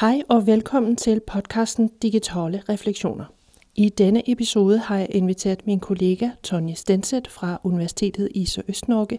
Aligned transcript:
Hej 0.00 0.22
og 0.28 0.46
velkommen 0.46 0.96
til 0.96 1.20
podcasten 1.20 1.90
Digitale 2.02 2.62
Refleksioner. 2.68 3.24
I 3.74 3.88
denne 3.88 4.30
episode 4.30 4.78
har 4.78 4.98
jeg 4.98 5.06
inviteret 5.10 5.66
min 5.66 5.80
kollega 5.80 6.30
Tonje 6.42 6.74
Stenset 6.74 7.28
fra 7.28 7.60
Universitetet 7.64 8.28
i 8.34 8.44
Sørøst-Norge 8.44 9.18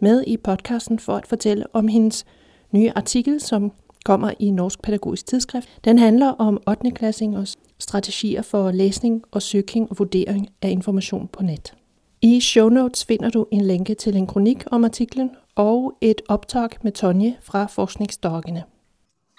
med 0.00 0.24
i 0.26 0.36
podcasten 0.36 0.98
for 0.98 1.16
at 1.16 1.26
fortælle 1.26 1.64
om 1.72 1.88
hendes 1.88 2.24
nye 2.70 2.92
artikel, 2.96 3.40
som 3.40 3.72
kommer 4.04 4.30
i 4.38 4.50
Norsk 4.50 4.82
Pædagogisk 4.82 5.26
Tidsskrift. 5.26 5.68
Den 5.84 5.98
handler 5.98 6.28
om 6.28 6.62
8. 6.68 6.90
klassingers 6.90 7.56
strategier 7.78 8.42
for 8.42 8.70
læsning 8.70 9.22
og 9.30 9.42
søgning 9.42 9.90
og 9.90 9.98
vurdering 9.98 10.48
af 10.62 10.70
information 10.70 11.28
på 11.28 11.42
net. 11.42 11.74
I 12.22 12.40
show 12.40 12.68
notes 12.68 13.04
finder 13.04 13.30
du 13.30 13.46
en 13.50 13.60
linke 13.60 13.94
til 13.94 14.16
en 14.16 14.26
kronik 14.26 14.64
om 14.70 14.84
artiklen 14.84 15.30
og 15.54 15.92
et 16.00 16.22
optag 16.28 16.68
med 16.82 16.92
Tonje 16.92 17.36
fra 17.40 17.66
forskningsdagene. 17.66 18.64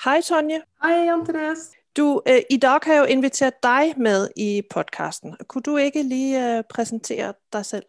Hej 0.04 0.22
Tonje. 0.22 0.62
Hej 0.84 1.06
Jan 1.06 1.26
Therese. 1.26 1.78
Du, 1.98 2.22
øh, 2.28 2.42
I 2.50 2.58
dag 2.58 2.80
har 2.84 2.94
jeg 2.94 3.00
jo 3.00 3.06
inviteret 3.06 3.54
dig 3.64 3.94
med 3.98 4.30
i 4.36 4.62
podcasten. 4.70 5.36
Kunne 5.48 5.62
du 5.62 5.78
ikke 5.78 6.04
lige 6.04 6.58
øh, 6.58 6.64
præsentere 6.70 7.34
dig 7.54 7.66
selv? 7.66 7.86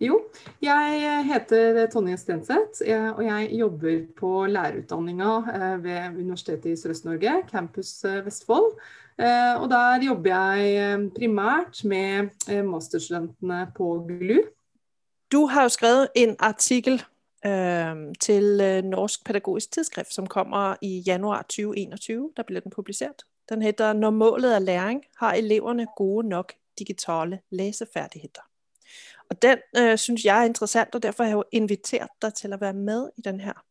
Jo, 0.00 0.20
jeg 0.62 1.24
heter 1.32 1.86
Tonje 1.86 2.16
Stenseth, 2.16 2.80
og 3.16 3.24
jeg 3.24 3.48
jobber 3.52 4.00
på 4.18 4.46
lærerutdanninga 4.46 5.24
øh, 5.24 5.84
ved 5.84 6.20
Universitetet 6.20 6.66
i 6.66 6.76
Sørøst-Norge, 6.76 7.48
Campus 7.50 8.04
øh, 8.04 8.26
Vestfold. 8.26 8.72
Øh, 9.20 9.62
og 9.62 9.68
der 9.68 10.02
jobber 10.06 10.54
jeg 10.54 11.10
primært 11.18 11.84
med 11.84 12.28
masterstudentene 12.62 13.72
på 13.76 14.06
GLU. 14.08 14.42
Du 15.32 15.46
har 15.46 15.62
jo 15.62 15.68
skrevet 15.68 16.08
en 16.14 16.36
artikel 16.38 17.04
til 18.20 18.60
øh, 18.62 18.84
Norsk 18.84 19.24
Pædagogisk 19.24 19.72
Tidsskrift, 19.72 20.14
som 20.14 20.26
kommer 20.26 20.76
i 20.82 20.98
januar 21.06 21.42
2021. 21.42 22.32
Der 22.36 22.42
blir 22.42 22.60
den 22.60 22.70
publisert. 22.70 23.22
Den 23.48 23.62
heter 23.62 23.92
Når 23.92 24.10
målet 24.10 24.54
er 24.54 24.58
læring, 24.58 25.04
har 25.18 25.34
eleverne 25.34 25.86
gode 25.96 26.28
nok 26.28 26.52
digitale 26.78 27.40
leseferdigheter'. 27.50 28.46
Og 29.30 29.42
den 29.42 29.58
øh, 29.78 29.98
synes 29.98 30.24
jeg 30.24 30.40
er 30.40 30.44
interessant, 30.44 30.94
og 30.94 31.02
derfor 31.02 31.22
har 31.22 31.30
jeg 31.30 31.36
jo 31.36 31.44
invitert 31.52 32.10
deg 32.22 32.34
til 32.34 32.52
å 32.52 32.56
være 32.56 32.72
med 32.72 33.10
i 33.16 33.20
denne 33.20 33.42
her. 33.42 33.64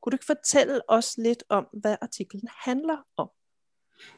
Kunne 0.00 0.10
du 0.10 0.14
ikke 0.14 0.26
fortelle 0.26 0.80
oss 0.88 1.16
litt 1.18 1.42
om, 1.48 1.66
hva 1.72 1.96
artiklen 2.02 2.48
handler 2.64 3.02
om? 3.16 3.28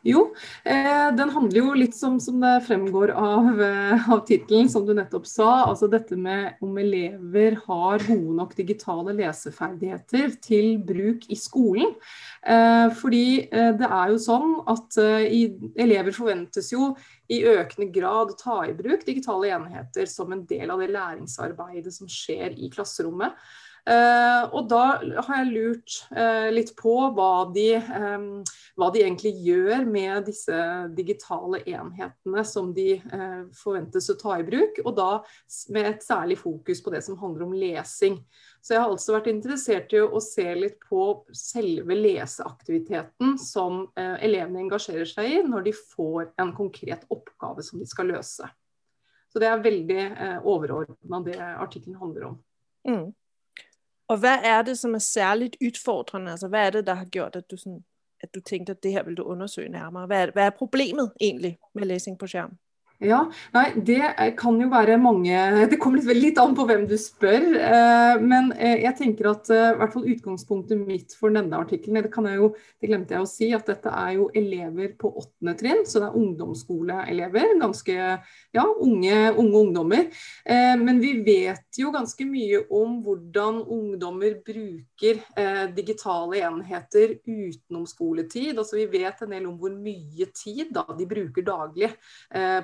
Jo, 0.06 0.34
eh, 0.64 1.08
den 1.16 1.30
handler 1.34 1.58
jo 1.58 1.74
litt 1.76 1.96
som, 1.96 2.18
som 2.22 2.38
det 2.40 2.52
fremgår 2.66 3.10
av, 3.10 3.60
eh, 3.62 4.08
av 4.12 4.22
tittelen, 4.26 4.68
som 4.70 4.86
du 4.86 4.94
nettopp 4.94 5.26
sa. 5.26 5.48
Altså 5.66 5.88
dette 5.90 6.16
med 6.16 6.58
om 6.64 6.78
elever 6.78 7.58
har 7.66 8.04
gode 8.06 8.36
nok 8.38 8.54
digitale 8.58 9.14
leseferdigheter 9.18 10.36
til 10.44 10.78
bruk 10.86 11.26
i 11.28 11.38
skolen. 11.38 11.94
Eh, 12.42 12.88
fordi 13.00 13.48
eh, 13.50 13.72
det 13.78 13.90
er 13.90 14.14
jo 14.14 14.20
sånn 14.22 14.58
at 14.70 14.98
i, 14.98 15.44
elever 15.78 16.14
forventes 16.16 16.72
jo 16.72 16.92
i 17.28 17.42
økende 17.50 17.90
grad 17.92 18.32
ta 18.40 18.62
i 18.66 18.76
bruk 18.76 19.04
digitale 19.06 19.50
enheter 19.58 20.08
som 20.08 20.32
en 20.32 20.46
del 20.48 20.70
av 20.72 20.80
det 20.82 20.92
læringsarbeidet 20.94 21.92
som 21.94 22.10
skjer 22.10 22.54
i 22.56 22.70
klasserommet. 22.72 23.34
Uh, 23.88 24.44
og 24.52 24.66
da 24.68 24.82
har 25.00 25.38
jeg 25.38 25.48
lurt 25.48 25.94
uh, 26.12 26.50
litt 26.52 26.74
på 26.76 26.92
hva 27.16 27.46
de, 27.54 27.78
um, 27.88 28.42
hva 28.76 28.90
de, 28.92 29.00
egentlig 29.00 29.30
gjør 29.46 29.86
med 29.88 30.26
disse 30.26 30.56
digitale 30.96 31.62
enhetene 31.62 32.42
som 32.44 32.68
de 32.76 32.98
forventes 33.56 34.10
å 34.12 34.16
ta 34.20 34.36
i 34.38 34.44
bruk, 34.44 34.80
og 34.84 34.92
da 34.98 35.08
med 35.72 35.88
et 35.88 36.04
særlig 36.04 36.36
fokus 36.40 36.82
på 36.84 36.92
det 36.92 37.00
som 37.06 37.16
handler 37.20 37.46
om 37.46 37.54
lesing. 37.56 38.18
Så 38.60 38.74
jeg 38.74 38.82
har 38.82 38.92
altså 38.92 39.14
vært 39.14 39.30
interessert 39.32 39.94
i 39.96 40.02
å 40.04 40.20
se 40.22 40.46
litt 40.58 40.76
på 40.84 41.04
selve 41.32 41.96
leseaktiviteten 41.96 43.38
som 43.40 43.86
elevene 43.96 44.66
engasjerer 44.66 45.08
seg 45.08 45.30
i 45.30 45.38
når 45.46 45.68
de 45.70 45.74
får 45.78 46.34
en 46.42 46.52
konkret 46.56 47.06
oppgave 47.14 47.64
som 47.64 47.80
de 47.80 47.88
skal 47.88 48.12
løse. 48.12 48.50
Så 49.32 49.40
det 49.40 49.48
er 49.48 49.64
veldig 49.64 50.04
overordna 50.48 51.22
det 51.24 51.38
artikkelen 51.40 51.98
handler 52.02 52.30
om. 52.32 52.38
Mm. 52.88 53.08
Og 54.08 54.18
hva 54.18 54.38
er 54.44 54.62
det, 54.62 54.78
som 54.78 54.94
er 54.94 54.98
særlig 54.98 55.50
utfordrende? 55.66 56.30
Altså, 56.30 56.48
hva 56.48 56.58
er 56.66 56.70
det, 56.70 56.86
der 56.86 56.94
har 56.94 57.04
gjort, 57.04 57.36
at 57.36 57.50
du, 57.50 57.56
sådan, 57.56 57.84
at 58.20 58.34
du 58.34 58.40
tenkte 58.40 58.70
at 58.70 58.82
det 58.82 58.92
her 58.92 59.02
vil 59.02 59.16
du 59.16 59.22
undersøge 59.22 59.68
nærmere? 59.68 60.06
Hva 60.06 60.22
er, 60.22 60.30
hva 60.30 60.46
er 60.46 60.50
problemet 60.50 61.12
egentlig 61.20 61.58
med 61.74 61.84
læsning 61.84 62.18
på 62.18 62.26
skærm? 62.26 62.58
Ja, 62.98 63.20
nei, 63.54 63.68
Det 63.86 64.00
kan 64.40 64.56
jo 64.58 64.66
være 64.72 64.96
mange 64.98 65.30
Det 65.70 65.76
kommer 65.78 66.02
litt, 66.02 66.18
litt 66.18 66.38
an 66.42 66.56
på 66.58 66.64
hvem 66.66 66.82
du 66.90 66.96
spør. 66.98 67.44
Eh, 67.54 68.18
men 68.18 68.50
eh, 68.58 68.82
jeg 68.82 68.96
tenker 68.98 69.28
at 69.30 69.50
eh, 69.54 69.76
hvert 69.78 69.92
fall 69.94 70.08
utgangspunktet 70.10 70.80
mitt 70.82 71.14
for 71.14 71.30
denne 71.30 71.60
artikkelen 71.62 72.02
det, 72.02 72.10
det 72.10 72.90
glemte 72.90 73.14
jeg 73.14 73.22
å 73.22 73.28
si, 73.30 73.50
at 73.54 73.70
dette 73.70 73.92
er 73.92 74.16
jo 74.16 74.26
elever 74.34 74.96
på 74.98 75.12
åttende 75.14 75.54
trinn. 75.60 75.84
Så 75.86 76.02
det 76.02 76.08
er 76.08 76.18
ungdomsskoleelever. 76.18 77.54
Ganske 77.62 77.94
ja, 77.94 78.64
unge, 78.66 79.14
unge 79.38 79.62
ungdommer. 79.62 80.08
Men 80.48 80.98
vi 81.02 81.12
vet 81.26 81.78
jo 81.78 81.92
ganske 81.94 82.26
mye 82.26 82.64
om 82.74 82.98
hvordan 83.04 83.60
ungdommer 83.62 84.38
bruker 84.44 85.20
digitale 85.76 86.42
enheter 86.48 87.16
utenom 87.26 87.86
skoletid. 87.88 88.56
Altså 88.56 88.78
Vi 88.80 88.88
vet 88.98 89.22
en 89.24 89.34
del 89.34 89.48
om 89.50 89.58
hvor 89.60 89.74
mye 89.74 90.30
tid 90.34 90.72
da, 90.74 90.86
de 90.98 91.08
bruker 91.08 91.46
daglig 91.46 91.92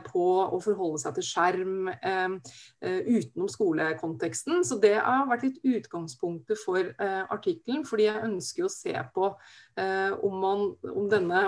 på 0.08 0.23
å 0.24 0.60
forholde 0.62 1.00
seg 1.02 1.16
til 1.18 1.26
skjerm 1.28 1.90
eh, 1.94 2.54
eh, 2.84 3.00
utenom 3.08 3.50
skolekonteksten. 3.50 4.64
Så 4.66 4.78
det 4.82 4.96
har 4.98 5.28
vært 5.30 5.48
litt 5.48 5.60
utgangspunktet 5.64 6.60
for 6.62 6.80
eh, 6.80 7.22
artikkelen. 7.24 7.84
Fordi 7.88 8.08
jeg 8.08 8.26
ønsker 8.30 8.66
å 8.66 8.72
se 8.72 8.94
på 9.14 9.30
om, 9.74 10.34
man, 10.38 10.60
om 10.86 11.06
denne, 11.10 11.40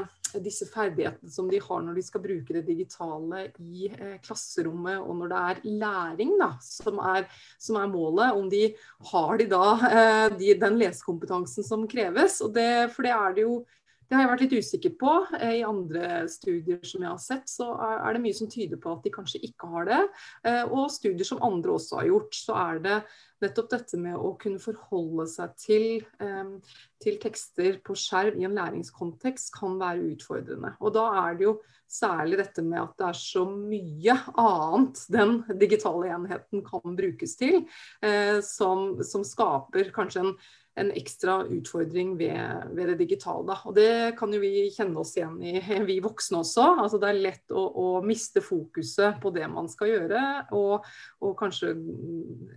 disse 0.42 0.66
ferdighetene 0.68 1.30
som 1.30 1.48
de 1.50 1.60
har 1.62 1.82
når 1.84 1.98
de 1.98 2.04
skal 2.04 2.22
bruke 2.24 2.56
det 2.56 2.64
digitale 2.66 3.46
i 3.62 3.88
eh, 3.90 4.16
klasserommet, 4.24 4.98
og 5.00 5.20
når 5.20 5.32
det 5.32 5.42
er 5.50 5.62
læring 5.82 6.34
da, 6.40 6.50
som, 6.62 7.00
er, 7.14 7.26
som 7.62 7.78
er 7.80 7.90
målet, 7.92 8.36
om 8.36 8.50
de 8.52 8.64
har 9.12 9.40
de 9.40 9.48
da 9.50 9.64
eh, 9.90 10.26
de, 10.36 10.52
den 10.60 10.78
lesekompetansen 10.82 11.66
som 11.66 11.86
kreves. 11.90 12.40
Og 12.44 12.54
det, 12.56 12.70
for 12.94 13.06
det 13.06 13.14
er 13.16 13.36
det 13.36 13.46
jo 13.46 13.60
det 14.06 14.14
har 14.14 14.22
jeg 14.22 14.30
vært 14.30 14.42
litt 14.44 14.56
usikker 14.62 14.92
på. 15.00 15.12
Eh, 15.40 15.60
I 15.60 15.66
andre 15.66 16.24
studier 16.30 16.82
som 16.86 17.02
jeg 17.02 17.10
har 17.10 17.22
sett, 17.22 17.48
så 17.50 17.72
er 17.82 18.14
det 18.14 18.22
mye 18.22 18.38
som 18.38 18.50
tyder 18.50 18.78
på 18.82 18.92
at 18.94 19.06
de 19.06 19.12
kanskje 19.14 19.42
ikke 19.48 19.70
har 19.72 19.88
det. 19.88 20.02
Eh, 20.46 20.62
og 20.66 20.92
studier 20.94 21.26
som 21.26 21.42
andre 21.42 21.74
også 21.74 21.98
har 22.00 22.10
gjort, 22.12 22.36
så 22.38 22.58
er 22.60 22.82
det 22.84 22.98
nettopp 23.42 23.72
dette 23.74 23.98
med 24.00 24.14
å 24.16 24.30
kunne 24.40 24.62
forholde 24.62 25.26
seg 25.28 25.56
til, 25.60 25.86
eh, 26.22 26.76
til 27.02 27.18
tekster 27.22 27.80
på 27.84 27.96
skjerm 27.98 28.38
i 28.38 28.46
en 28.46 28.54
læringskontekst 28.56 29.50
kan 29.56 29.74
være 29.80 30.06
utfordrende. 30.14 30.76
Og 30.80 30.94
da 30.94 31.08
er 31.26 31.34
det 31.34 31.48
jo 31.48 31.56
særlig 31.90 32.38
dette 32.38 32.62
med 32.62 32.82
at 32.82 32.94
det 32.98 33.08
er 33.08 33.18
så 33.18 33.42
mye 33.50 34.14
annet 34.38 35.02
den 35.10 35.34
digitale 35.58 36.14
enheten 36.14 36.62
kan 36.66 36.96
brukes 36.98 37.36
til, 37.38 37.60
som, 38.42 38.96
som 39.06 39.22
skaper 39.22 39.92
kanskje 39.94 40.24
en 40.24 40.32
en 40.76 40.90
ekstra 40.92 41.38
utfordring 41.48 42.18
ved, 42.18 42.66
ved, 42.76 42.90
det 42.90 42.98
digitale. 42.98 43.56
Og 43.64 43.74
det 43.76 44.16
kan 44.18 44.32
jo 44.32 44.40
vi 44.42 44.68
kjenne 44.74 45.00
oss 45.00 45.14
igjen 45.16 45.38
i, 45.40 45.54
vi 45.88 45.98
voksne 46.04 46.42
også. 46.42 46.66
Altså 46.82 47.00
det 47.00 47.08
er 47.10 47.20
lett 47.24 47.54
å, 47.54 47.62
å 47.64 47.86
miste 48.04 48.42
fokuset 48.44 49.16
på 49.22 49.32
det 49.32 49.48
man 49.52 49.70
skal 49.72 49.92
gjøre, 49.92 50.22
og, 50.56 50.84
og, 51.22 51.32
kanskje 51.40 51.72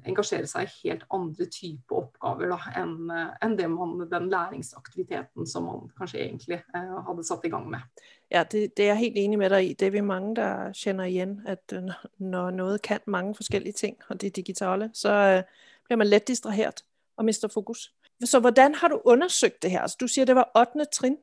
engasjere 0.08 0.50
seg 0.50 0.68
i 0.68 0.90
helt 0.90 1.06
andre 1.16 1.48
typer 1.52 2.02
oppgaver 2.02 2.52
da, 2.52 2.60
enn, 2.82 2.98
enn 3.46 3.58
man, 3.72 3.96
den 4.12 4.28
læringsaktiviteten 4.32 5.48
som 5.48 5.70
man 5.70 5.88
kanskje 6.00 6.24
egentlig 6.26 6.60
eh, 6.60 6.96
hadde 7.08 7.26
satt 7.28 7.48
i 7.48 7.54
gang 7.54 7.70
med. 7.72 7.88
Ja, 8.32 8.44
det, 8.44 8.76
det, 8.78 8.84
er 8.84 8.94
jeg 8.94 9.04
helt 9.04 9.22
enig 9.24 9.40
med 9.42 9.54
deg 9.56 9.72
i. 9.72 9.74
Det 9.80 9.88
er 9.88 9.96
vi 9.96 10.04
mange 10.06 10.36
der 10.38 10.76
kjenner 10.78 11.08
igjen. 11.10 11.40
At 11.50 11.74
øh, 11.74 11.88
når 12.20 12.52
noe 12.58 12.84
kan 12.84 13.02
mange 13.08 13.34
forskjellige 13.40 13.80
ting, 13.80 13.98
og 14.10 14.20
det 14.22 14.36
digitale, 14.36 14.92
så 14.94 15.16
øh, 15.40 15.64
blir 15.88 15.98
man 15.98 16.12
lett 16.12 16.28
distrahert 16.28 16.84
og 17.18 17.26
mister 17.26 17.48
fokus. 17.48 17.90
Så 18.26 18.40
hvordan 18.40 18.76
har 18.76 18.88
du 18.88 19.02
undersøkt 19.06 19.64
det 19.64 19.72
her? 19.72 19.82
Altså, 19.82 19.98
du 20.00 20.08
sier 20.08 20.26
det 20.26 20.36
var 20.36 20.52
8. 20.56 20.86
trinn. 20.92 21.18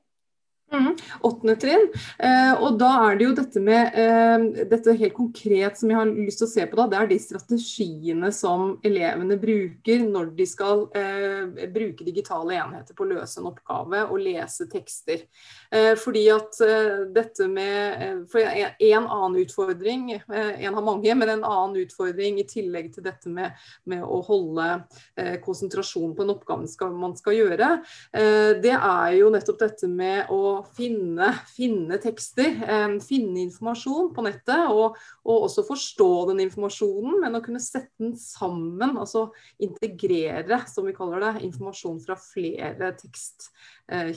Mm, 0.72 0.96
åttende 1.20 1.54
trinn. 1.62 1.84
Eh, 2.18 2.52
og 2.58 2.74
da 2.80 2.88
er 3.06 3.18
det 3.18 3.26
jo 3.28 3.34
dette 3.38 3.60
med 3.62 3.94
eh, 3.94 4.64
dette 4.66 4.96
helt 4.98 5.14
konkret 5.14 5.78
som 5.78 5.92
jeg 5.92 5.98
har 6.00 6.10
lyst 6.10 6.40
til 6.42 6.48
å 6.48 6.50
se 6.50 6.64
på, 6.66 6.78
da, 6.80 6.86
det 6.90 6.98
er 6.98 7.10
de 7.12 7.18
strategiene 7.22 8.30
som 8.34 8.72
elevene 8.86 9.38
bruker 9.38 10.02
når 10.02 10.32
de 10.34 10.46
skal 10.50 10.88
eh, 10.98 11.68
bruke 11.70 12.06
digitale 12.06 12.58
enheter 12.58 12.98
på 12.98 13.06
å 13.06 13.10
løse 13.12 13.38
en 13.38 13.46
oppgave 13.52 14.02
og 14.08 14.18
lese 14.24 14.66
tekster. 14.72 15.22
Eh, 15.70 15.92
fordi 16.02 16.24
at 16.34 16.58
eh, 16.66 17.06
dette 17.14 17.46
med 17.50 18.02
eh, 18.02 18.18
For 18.30 18.42
en 18.42 19.06
annen 19.06 19.38
utfordring, 19.44 20.08
en 20.16 20.74
har 20.74 20.84
mange, 20.84 21.14
men 21.14 21.30
en 21.30 21.46
annen 21.46 21.78
utfordring 21.84 22.40
i 22.40 22.46
tillegg 22.48 22.90
til 22.94 23.06
dette 23.06 23.30
med, 23.30 23.54
med 23.86 24.02
å 24.02 24.18
holde 24.26 24.66
konsentrasjon 25.44 26.14
på 26.16 26.24
en 26.24 26.32
oppgave 26.34 26.66
skal, 26.70 26.92
man 26.96 27.14
skal 27.18 27.36
gjøre, 27.36 27.68
det 28.62 28.72
er 28.74 29.14
jo 29.18 29.28
nettopp 29.32 29.60
dette 29.60 29.88
med 29.90 30.30
å 30.32 30.55
finne, 30.76 31.30
finne 31.52 31.98
tekster, 32.02 32.56
eh, 32.64 32.96
finne 33.04 33.42
informasjon 33.44 34.12
på 34.16 34.24
nettet. 34.26 34.70
Og, 34.72 34.96
og, 35.26 35.46
også 35.48 35.66
forstå 35.68 36.10
den 36.32 36.44
informasjonen, 36.46 37.20
men 37.24 37.38
å 37.38 37.42
kunne 37.44 37.62
sette 37.62 37.92
den 38.02 38.14
sammen. 38.20 38.96
Altså 38.96 39.28
integrere, 39.62 40.62
som 40.70 40.88
vi 40.88 40.96
kaller 40.96 41.24
det, 41.24 41.34
informasjon 41.48 42.00
fra 42.04 42.18
flere 42.20 42.92
tekst, 43.00 43.50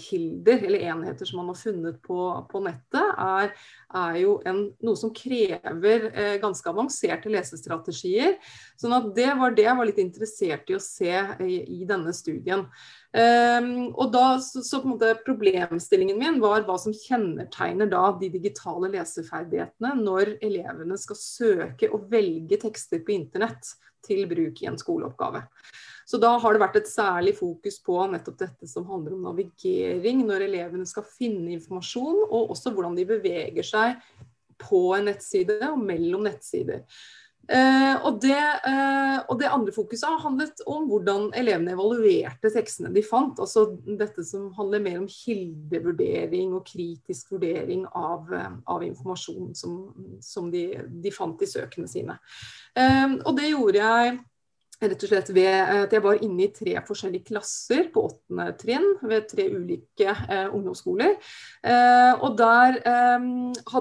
kilder, 0.01 0.63
eller 0.65 0.79
enheter 0.79 1.25
som 1.25 1.37
man 1.37 1.51
har 1.51 1.57
funnet 1.59 1.99
på, 2.01 2.19
på 2.49 2.61
nettet, 2.65 3.11
er, 3.21 3.51
er 4.01 4.15
jo 4.17 4.37
en, 4.49 4.63
noe 4.81 4.97
som 4.97 5.11
krever 5.13 6.07
eh, 6.09 6.37
ganske 6.41 6.71
avanserte 6.71 7.29
lesestrategier. 7.29 8.39
sånn 8.81 8.95
at 8.97 9.11
det 9.15 9.29
var 9.37 9.53
det 9.53 9.67
jeg 9.67 9.77
var 9.77 9.89
litt 9.89 10.01
interessert 10.01 10.71
i 10.71 10.77
å 10.77 10.81
se 10.81 11.13
i, 11.45 11.59
i 11.81 11.85
denne 11.89 12.13
studien. 12.17 12.65
Um, 13.09 13.89
og 13.97 14.11
da, 14.13 14.25
så, 14.37 14.61
så, 14.61 14.83
Problemstillingen 15.25 16.19
min 16.19 16.35
var 16.41 16.65
hva 16.67 16.75
som 16.77 16.93
kjennetegner 16.93 17.89
da 17.89 18.03
de 18.19 18.29
digitale 18.29 18.91
leseferdighetene 18.93 19.95
når 19.97 20.35
elevene 20.45 20.97
skal 21.01 21.17
søke 21.17 21.89
og 21.89 22.05
velge 22.11 22.59
tekster 22.61 23.01
på 23.05 23.15
internett 23.17 23.73
til 24.05 24.25
bruk 24.29 24.61
i 24.61 24.69
en 24.69 24.77
skoleoppgave. 24.79 25.41
Så 26.09 26.17
da 26.17 26.31
har 26.41 26.55
det 26.55 26.63
vært 26.63 26.79
et 26.79 26.89
særlig 26.89 27.35
fokus 27.37 27.77
på 27.85 27.99
nettopp 28.09 28.39
dette 28.41 28.69
som 28.69 28.87
handler 28.89 29.13
om 29.13 29.27
navigering 29.27 30.23
når 30.25 30.47
elevene 30.47 30.87
skal 30.89 31.05
finne 31.05 31.53
informasjon, 31.53 32.23
og 32.25 32.55
også 32.55 32.73
hvordan 32.73 32.97
de 32.97 33.05
beveger 33.11 33.67
seg 33.67 33.99
på 34.59 34.87
en 34.97 35.05
nettside 35.11 35.61
og 35.69 35.77
mellom 35.85 36.25
nettsider. 36.25 36.81
Eh, 37.49 37.95
og, 38.05 38.19
det, 38.21 38.37
eh, 38.69 39.15
og, 39.23 39.39
det, 39.39 39.47
andre 39.49 39.73
fokuset 39.73 40.05
har 40.05 40.19
handlet 40.21 40.59
om 40.69 40.83
hvordan 40.85 41.31
elevene 41.37 41.73
evaluerte 41.73 42.51
tekstene 42.53 42.91
de 42.93 43.01
fant. 43.05 43.39
Altså 43.41 43.63
dette 43.87 44.25
som 44.27 44.51
handler 44.57 44.83
mer 44.85 44.99
om 45.01 45.07
kildevurdering 45.09 46.53
og 46.53 46.67
kritisk 46.69 47.33
vurdering 47.33 47.87
av, 47.97 48.29
eh, 48.33 48.51
av 48.69 48.85
informasjon 48.85 49.55
som, 49.57 49.79
som 50.21 50.51
de, 50.53 50.67
de, 50.89 51.13
fant 51.13 51.41
i 51.41 51.49
søkene 51.49 51.89
sine. 51.89 52.19
Eh, 52.77 53.17
og 53.23 53.33
det 53.39 53.49
gjorde 53.49 53.81
jeg 53.81 54.19
rett 54.79 55.03
og 55.03 55.11
slett 55.11 55.29
ved 55.35 55.49
at 55.83 55.93
jeg 55.93 56.03
var 56.03 56.21
inne 56.23 56.45
i 56.45 56.51
tre 56.55 56.75
forskjellige 56.87 57.29
klasser 57.33 57.89
på 57.93 58.05
åttende 58.07 58.47
trinn 58.59 58.87
ved 59.03 59.27
tre 59.27 59.49
ulike 59.51 60.07
eh, 60.07 60.47
ungdomsskoler. 60.55 61.17
Eh, 61.63 62.13
og 62.23 62.37
der 62.39 62.79
eh, 62.79 63.27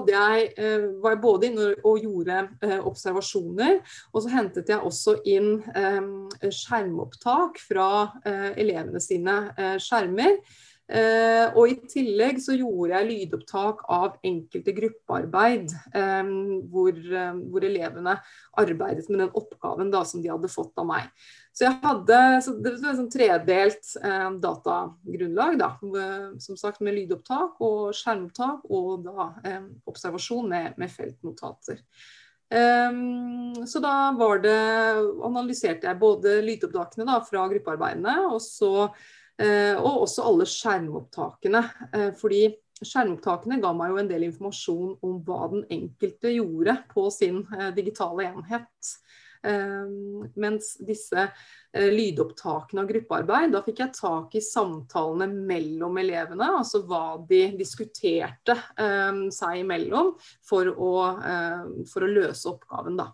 jeg, 0.09 0.49
eh, 0.57 0.87
var 0.99 1.15
jeg 1.15 1.21
både 1.23 1.49
inne 1.49 1.69
og 1.87 2.03
gjorde 2.03 2.41
eh, 2.65 2.79
observasjoner, 2.79 3.79
og 4.13 4.23
så 4.25 4.33
hentet 4.33 4.71
jeg 4.71 4.83
også 4.83 5.19
inn 5.29 5.59
eh, 5.71 6.49
skjermopptak 6.51 7.61
fra 7.63 7.89
elevene 8.59 8.99
sine 9.03 9.35
skjermer. 9.81 10.39
Uh, 10.89 11.53
og 11.53 11.69
I 11.69 11.75
tillegg 11.85 12.39
så 12.41 12.55
gjorde 12.57 12.95
jeg 12.95 13.05
lydopptak 13.05 13.83
av 13.93 14.15
enkelte 14.25 14.73
gruppearbeid 14.73 15.69
um, 15.93 16.31
hvor, 16.71 16.95
um, 16.97 17.43
hvor, 17.51 17.65
elevene 17.67 18.15
arbeidet 18.57 19.05
med 19.11 19.21
den 19.21 19.35
oppgaven 19.37 19.91
da, 19.93 20.01
som 20.01 20.23
de 20.23 20.31
hadde 20.33 20.49
fått 20.49 20.81
av 20.81 20.87
meg. 20.89 21.11
Så 21.53 21.67
jeg 21.67 21.77
hadde 21.83 22.17
så 22.41 22.55
det 22.57 22.73
var 22.81 22.97
sånn 22.97 23.11
tredelt 23.13 23.91
um, 24.01 24.39
datagrunnlag, 24.41 25.59
da, 25.61 25.69
som 26.41 26.57
sagt 26.57 26.81
med 26.81 26.97
lydopptak 26.97 27.61
og 27.61 27.93
skjermopptak 27.93 28.65
og 28.73 29.05
da 29.05 29.29
observasjon 29.89 30.49
med, 30.49 30.73
med 30.81 30.89
feltnotater. 30.89 31.83
Um, 32.49 33.53
så 33.69 33.77
da 33.77 34.09
det, 34.41 34.57
analyserte 35.21 35.85
jeg 35.85 36.01
både 36.01 36.39
lydopptakene 36.41 37.05
da, 37.05 37.21
fra 37.21 37.45
gruppearbeidene, 37.51 38.15
og 38.33 38.41
så 38.41 38.89
og 39.79 40.05
også 40.05 40.25
alle 40.27 40.47
skjermopptakene. 40.49 41.61
Eh, 41.95 42.09
fordi 42.19 42.43
skjermopptakene 42.79 43.59
ga 43.63 43.71
meg 43.75 43.93
jo 43.93 44.01
en 44.01 44.09
del 44.09 44.25
informasjon 44.27 44.97
om 45.05 45.21
hva 45.27 45.47
den 45.53 45.63
enkelte 45.79 46.33
gjorde 46.33 46.75
på 46.91 47.05
sin 47.13 47.45
eh, 47.57 47.71
digitale 47.75 48.31
enhet. 48.33 48.97
mens 50.35 50.73
disse 50.83 51.21
lydopptakene 51.71 52.81
av 52.81 52.89
gruppearbeid, 52.89 53.53
da 53.53 53.61
fikk 53.63 53.77
jeg 53.79 53.95
tak 53.95 54.33
i 54.35 54.41
samtalene 54.43 55.29
mellom 55.31 55.95
elevene. 56.01 56.49
Altså 56.57 56.81
hva 56.83 57.15
de 57.29 57.45
diskuterte 57.55 58.57
seg 59.37 59.61
imellom 59.61 60.11
for 60.43 60.67
å, 60.67 60.91
for 61.87 62.03
å 62.03 62.11
løse 62.17 62.51
oppgaven, 62.51 62.99
da. 62.99 63.07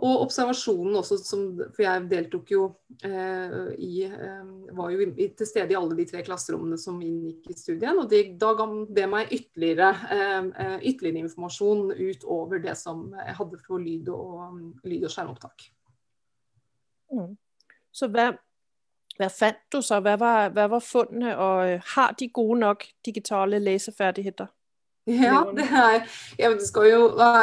Og 0.00 0.22
observasjonen 0.24 0.96
også, 0.96 1.18
som, 1.20 1.42
for 1.74 1.84
jeg 1.84 2.06
deltok 2.08 2.50
jo 2.54 2.62
eh, 3.04 3.56
i 3.84 4.04
eh, 4.06 4.52
Var 4.76 4.92
jo 4.94 5.06
i, 5.10 5.26
til 5.36 5.48
stede 5.48 5.74
i 5.74 5.76
alle 5.76 5.96
de 5.98 6.06
tre 6.08 6.22
klasserommene 6.24 6.78
som 6.80 7.02
inngikk 7.04 7.50
i 7.52 7.56
studien. 7.58 7.98
Og 8.00 8.08
de, 8.08 8.22
da 8.40 8.54
ga 8.56 8.66
det 8.96 9.08
meg 9.12 9.34
ytterligere, 9.36 9.90
eh, 10.16 10.38
eh, 10.64 10.76
ytterligere 10.88 11.26
informasjon 11.26 11.90
utover 11.98 12.62
det 12.64 12.76
som 12.80 13.10
jeg 13.18 13.36
hadde 13.42 13.60
for 13.66 13.82
lyd 13.82 14.08
og, 14.14 14.62
lyd 14.88 15.04
og 15.04 15.12
skjermopptak. 15.12 15.66
Mm. 17.12 17.34
Så 17.92 18.08
hva, 18.14 18.30
hva 19.18 19.28
fant 19.34 19.60
du 19.74 19.82
så? 19.84 20.00
Hva 20.00 20.16
var, 20.20 20.54
hva 20.56 20.68
var 20.76 20.84
funnene, 20.86 21.34
og 21.36 21.90
har 21.92 22.16
de 22.16 22.30
gode 22.32 22.60
nok 22.62 22.88
digitale 23.04 23.60
leseferdigheter? 23.60 24.48
Ja, 25.10 25.42
det 25.56 25.66
er 25.66 26.04
ja, 26.38 26.50
det 26.54 26.66
skal 26.68 26.88
jo, 26.90 27.00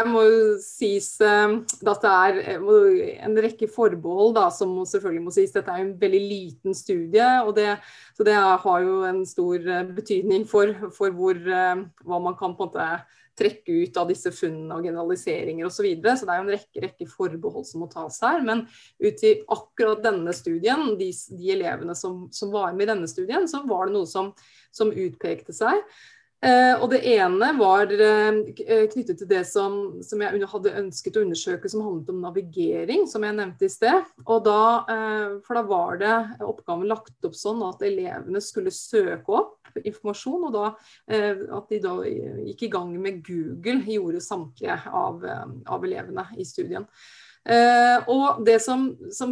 må 0.07 0.23
jo 0.23 0.41
sies 0.63 1.09
um, 1.19 1.59
at 1.83 2.05
det 2.05 2.13
er 2.13 2.39
eh, 2.55 3.19
en 3.27 3.37
rekke 3.43 3.69
forbehold 3.71 4.35
da, 4.37 4.47
som 4.53 4.73
selvfølgelig 4.87 5.25
må 5.25 5.35
sies. 5.35 5.53
Dette 5.55 5.73
er 5.73 5.83
en 5.83 5.93
veldig 5.99 6.23
liten 6.23 6.77
studie, 6.77 7.29
og 7.43 7.53
det, 7.57 7.75
så 8.17 8.27
det 8.27 8.37
har 8.37 8.81
jo 8.85 9.03
en 9.09 9.23
stor 9.27 9.59
eh, 9.61 9.85
betydning 9.97 10.47
for, 10.49 10.73
for 10.95 11.15
hvor, 11.15 11.37
hva 11.37 12.21
man 12.23 12.37
kan 12.39 12.55
på 12.57 12.67
en 12.67 12.73
måte 12.73 12.89
trekke 13.37 13.75
ut 13.83 13.97
av 14.01 14.09
disse 14.09 14.31
funnene 14.33 14.77
og 14.77 14.85
generaliseringer 14.87 15.67
osv. 15.67 15.77
Så, 15.77 15.85
videre. 15.85 16.15
så 16.17 16.27
det 16.27 16.33
er 16.33 16.39
jo 16.39 16.45
en 16.45 16.53
rekke, 16.55 16.83
rekke 16.87 17.09
forbehold 17.11 17.67
som 17.69 17.83
må 17.83 17.89
tas 17.91 18.19
her. 18.25 18.41
Men 18.45 18.65
ut 19.03 19.25
i 19.25 19.33
akkurat 19.53 20.03
denne 20.05 20.33
studien, 20.35 20.89
de, 20.99 21.11
de 21.13 21.51
elevene 21.53 21.95
som, 21.97 22.25
som, 22.33 22.51
var 22.53 22.73
med 22.73 22.87
i 22.87 22.91
denne 22.93 23.09
studien, 23.11 23.47
så 23.49 23.61
var 23.69 23.87
det 23.87 23.97
noe 23.97 24.09
som, 24.09 24.31
som 24.73 24.93
utpekte 24.93 25.55
seg. 25.55 25.83
Eh, 26.45 26.75
og 26.77 26.91
Det 26.91 26.99
ene 27.15 27.47
var 27.57 27.89
eh, 27.89 28.35
knyttet 28.91 29.17
til 29.17 29.29
det 29.29 29.41
som, 29.49 29.97
som, 30.05 30.21
jeg 30.21 30.49
hadde 30.51 30.73
ønsket 30.83 31.17
å 31.17 31.23
undersøke, 31.25 31.69
som 31.71 31.81
handlet 31.81 32.11
om 32.13 32.21
navigering, 32.21 33.07
som 33.09 33.25
jeg 33.25 33.37
nevnte 33.39 33.65
i 33.65 33.73
sted. 33.73 34.11
Og 34.27 34.43
da, 34.45 34.61
eh, 34.93 35.37
for 35.47 35.57
da 35.57 35.63
var 35.65 36.01
det 36.01 36.15
oppgaven 36.45 36.89
lagt 36.91 37.25
opp 37.25 37.37
sånn 37.37 37.63
at 37.65 37.81
elevene 37.87 38.41
skulle 38.43 38.73
søke 38.73 39.39
opp 39.39 39.81
informasjon. 39.81 40.45
Og 40.49 40.53
da, 40.53 40.67
at 41.09 41.71
de 41.73 41.81
da 41.81 41.95
gikk 42.05 42.67
i 42.67 42.71
gang 42.73 42.93
med 43.01 43.23
Google, 43.25 43.81
gjorde 43.85 44.21
samtlige 44.25 44.77
av, 44.89 45.25
av 45.65 45.85
elevene 45.85 46.25
i 46.37 46.45
studien. 46.47 46.85
Uh, 47.47 48.03
og 48.11 48.41
det 48.43 48.57
som, 48.59 48.89
som, 49.15 49.31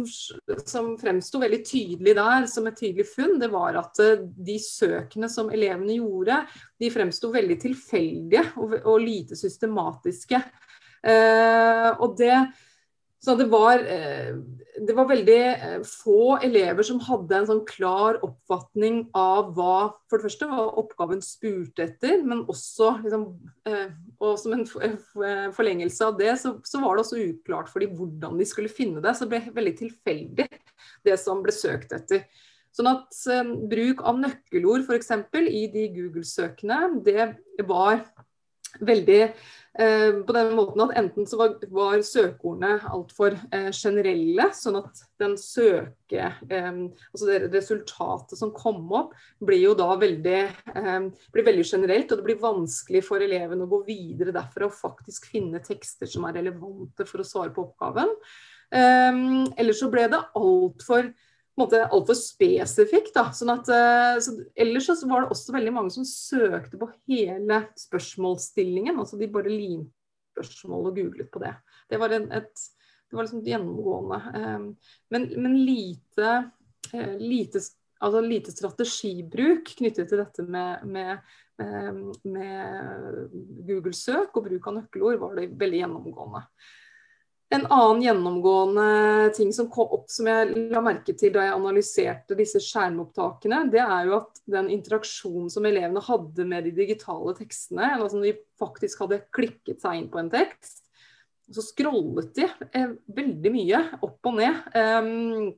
som 0.64 0.94
fremsto 0.96 1.40
veldig 1.42 1.58
tydelig 1.68 2.14
der, 2.16 2.46
som 2.48 2.64
et 2.70 2.78
tydelig 2.80 3.04
funn, 3.10 3.34
det 3.42 3.50
var 3.52 3.76
at 3.82 4.00
uh, 4.00 4.22
de 4.24 4.56
søkene 4.62 5.28
som 5.28 5.52
elevene 5.52 5.98
gjorde, 5.98 6.38
de 6.80 6.90
fremsto 6.94 7.28
veldig 7.34 7.58
tilfeldige 7.60 8.46
og, 8.56 8.78
og 8.86 9.04
lite 9.04 9.36
systematiske. 9.36 10.40
Eh, 11.06 11.90
og 12.02 12.16
det 12.18 12.34
så 13.24 13.34
det 13.34 13.46
var, 13.48 13.80
eh, 13.80 14.36
det 14.86 14.94
var, 14.94 15.08
veldig 15.08 15.38
eh, 15.38 15.84
få 15.88 16.36
elever 16.44 16.84
som 16.84 17.00
hadde 17.00 17.38
en 17.38 17.48
sånn 17.48 17.62
klar 17.68 18.18
oppfatning 18.24 19.06
av 19.16 19.54
hva 19.56 19.78
for 20.06 20.18
det 20.18 20.28
første 20.28 20.48
hva 20.50 20.66
oppgaven 20.82 21.22
spurte 21.24 21.86
etter, 21.86 22.20
men 22.22 22.44
også 22.44 22.92
liksom, 23.02 23.24
eh, 23.66 23.88
og 24.20 24.36
som 24.40 24.54
en 24.56 24.66
forlengelse 25.56 26.10
av 26.10 26.20
det, 26.20 26.34
så, 26.42 26.58
så, 26.62 26.82
var 26.82 26.96
det 26.96 27.06
også 27.06 27.22
uklart 27.32 27.72
for 27.72 27.82
dem 27.82 27.96
hvordan 27.96 28.36
de 28.38 28.48
skulle 28.48 28.72
finne 28.72 29.00
det. 29.02 29.16
Så 29.16 29.24
det 29.24 29.32
ble 29.32 29.56
veldig 29.56 29.74
tilfeldig, 29.80 30.48
det 31.08 31.16
som 31.22 31.40
ble 31.44 31.56
søkt 31.56 31.96
etter. 31.96 32.28
Sånn 32.76 32.90
at 32.90 33.16
bruk 33.72 34.02
av 34.04 34.18
nøkkelord 34.20 34.84
f.eks. 34.84 35.14
i 35.48 35.62
de 35.72 35.86
Google-søkene, 35.94 37.00
det 37.06 37.64
var 37.64 38.02
veldig 38.80 39.20
eh, 39.22 40.16
på 40.26 40.34
den 40.36 40.52
måten 40.56 40.82
at 40.84 40.94
enten 41.00 41.28
så 41.28 41.38
var, 41.40 41.54
var 41.72 42.02
søkeordene 42.04 42.78
altfor 42.92 43.36
eh, 43.54 43.68
generelle, 43.74 44.48
sånn 44.56 44.80
at 44.80 45.02
den 45.20 45.36
søke 45.40 46.30
eh, 46.50 46.70
Altså 47.10 47.28
det 47.28 47.52
resultatet 47.54 48.38
som 48.40 48.54
kom 48.56 48.84
opp, 48.96 49.14
blir 49.44 49.62
jo 49.64 49.76
da 49.78 49.88
veldig, 50.00 50.40
eh, 50.74 50.98
blir 51.34 51.48
veldig 51.50 51.66
generelt, 51.66 52.10
og 52.10 52.20
det 52.20 52.28
blir 52.28 52.42
vanskelig 52.42 53.04
for 53.06 53.24
eleven 53.24 53.64
å 53.64 53.70
gå 53.70 53.82
videre 53.88 54.34
derfra 54.36 54.68
og 54.68 54.76
faktisk 54.76 55.30
finne 55.32 55.62
tekster 55.64 56.10
som 56.10 56.26
er 56.28 56.40
relevante 56.40 57.08
for 57.08 57.22
å 57.22 57.28
svare 57.28 57.54
på 57.54 57.68
oppgaven. 57.68 58.12
Eh, 58.74 59.22
eller 59.56 59.76
så 59.76 59.90
ble 59.92 60.08
det 60.12 60.26
altfor 60.36 61.12
altfor 61.64 62.16
spesifikt. 62.18 63.14
Da. 63.14 63.30
Sånn 63.32 63.52
at, 63.54 63.68
eh, 63.72 64.18
så, 64.20 64.34
ellers 64.54 64.88
så 64.90 65.08
var 65.08 65.24
det 65.24 65.34
også 65.34 65.54
veldig 65.56 65.72
mange 65.72 65.94
som 65.94 66.04
søkte 66.04 66.78
på 66.80 66.90
hele 67.08 67.62
spørsmålsstillingen. 67.80 68.98
altså 68.98 69.16
De 69.16 69.28
bare 69.32 69.52
limte 69.52 69.92
spørsmål 70.36 70.90
og 70.90 71.00
googlet 71.00 71.30
på 71.32 71.40
det. 71.40 71.54
Det 71.88 72.00
var, 72.00 72.12
en, 72.12 72.28
et, 72.32 72.52
det 73.08 73.16
var 73.16 73.24
liksom 73.24 73.44
gjennomgående. 73.46 74.20
Um, 74.36 74.68
men, 75.10 75.26
men 75.40 75.58
lite, 75.64 76.32
uh, 76.92 77.16
lite, 77.18 77.62
altså 78.00 78.20
lite, 78.20 78.52
strategibruk 78.52 79.72
knyttet 79.78 80.10
til 80.10 80.20
dette 80.20 80.44
med, 80.44 80.84
med, 80.84 81.36
med 82.28 83.30
Google-søk 83.64 84.36
og 84.36 84.50
bruk 84.50 84.66
av 84.68 84.74
nøkkelord 84.76 85.22
var 85.22 85.38
det 85.38 85.54
veldig 85.56 85.86
gjennomgående. 85.86 86.42
En 87.54 87.62
annen 87.70 88.00
gjennomgående 88.02 89.30
ting 89.36 89.52
som 89.54 89.68
kom 89.70 89.92
opp 89.94 90.08
som 90.10 90.26
jeg 90.26 90.48
la 90.72 90.80
merke 90.82 91.14
til 91.14 91.30
da 91.34 91.44
jeg 91.44 91.54
analyserte 91.54 92.34
disse 92.38 92.58
skjermopptakene, 92.64 93.60
det 93.70 93.84
er 93.84 94.08
jo 94.08 94.16
at 94.18 94.40
den 94.50 94.72
interaksjonen 94.74 95.52
som 95.52 95.68
elevene 95.68 96.02
hadde 96.02 96.46
med 96.50 96.66
de 96.66 96.72
digitale 96.74 97.36
tekstene, 97.38 97.92
eller 97.94 98.10
som 98.10 98.24
de 98.24 98.34
faktisk 98.58 99.04
hadde 99.04 99.22
klikket 99.36 99.78
seg 99.84 100.00
inn 100.00 100.10
på 100.10 100.18
en 100.24 100.32
tekst, 100.32 100.82
så 101.54 101.62
scrollet 101.62 102.34
de 102.34 102.48
eh, 102.74 102.90
veldig 103.14 103.54
mye 103.54 103.82
opp 104.02 104.26
og 104.26 104.40
ned 104.40 104.74
um, 104.74 105.52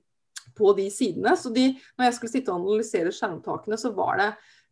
på 0.59 0.73
de 0.77 0.91
sidene. 0.93 1.33
Så 1.41 1.53
de, 1.55 1.71
når 1.97 2.09
jeg 2.09 2.19
skulle 2.19 2.35
sitte 2.35 2.53
og 2.53 2.67
analysere 2.67 3.13
skjermtakene, 3.15 3.79
så 3.81 3.95
var 3.97 4.21
det 4.21 4.29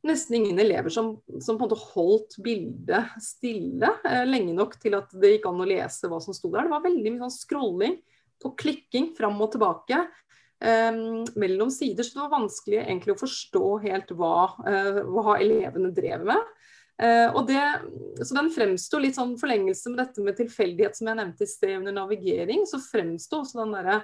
nesten 0.08 0.38
ingen 0.38 0.58
elever 0.62 0.92
som, 0.92 1.14
som, 1.40 1.56
på 1.56 1.64
en 1.64 1.68
måte 1.68 1.80
holdt 1.92 2.36
bildet 2.44 3.16
stille 3.22 3.90
eh, 4.06 4.24
lenge 4.28 4.54
nok 4.56 4.76
til 4.82 4.96
at 4.98 5.10
det 5.16 5.36
gikk 5.36 5.48
an 5.50 5.64
å 5.64 5.68
lese 5.68 6.10
hva 6.10 6.20
som 6.22 6.36
sto 6.36 6.50
der. 6.52 6.66
Det 6.66 6.74
var 6.74 6.84
veldig 6.86 7.12
mye 7.14 7.26
sånn 7.26 7.34
scrolling 7.36 7.98
og 8.44 8.54
klikking 8.60 9.10
fram 9.16 9.38
og 9.42 9.52
tilbake 9.54 10.00
eh, 10.00 11.02
mellom 11.38 11.72
sider. 11.74 12.06
Så 12.06 12.18
det 12.18 12.24
var 12.24 12.34
vanskelig 12.38 12.82
egentlig 12.82 13.16
å 13.16 13.22
forstå 13.24 13.64
helt 13.86 14.12
hva, 14.18 14.36
eh, 14.68 15.02
hva 15.04 15.38
elevene 15.40 15.92
drev 15.96 16.26
med. 16.32 16.52
Eh, 17.02 17.40
det, 17.46 17.64
så 18.24 18.38
Den 18.38 18.52
fremsto 18.54 19.00
litt 19.02 19.18
sånn 19.18 19.36
forlengelse 19.40 19.92
med 19.92 20.00
dette 20.00 20.24
med 20.24 20.38
tilfeldighet 20.38 20.96
som 20.96 21.10
jeg 21.10 21.20
nevnte 21.20 21.44
i 21.44 21.50
sted 21.50 21.78
under 21.80 21.96
navigering. 21.96 22.64
Så 22.68 22.80
fremsto 22.84 23.42
også 23.42 23.62
den 23.64 23.76
derre 23.76 24.00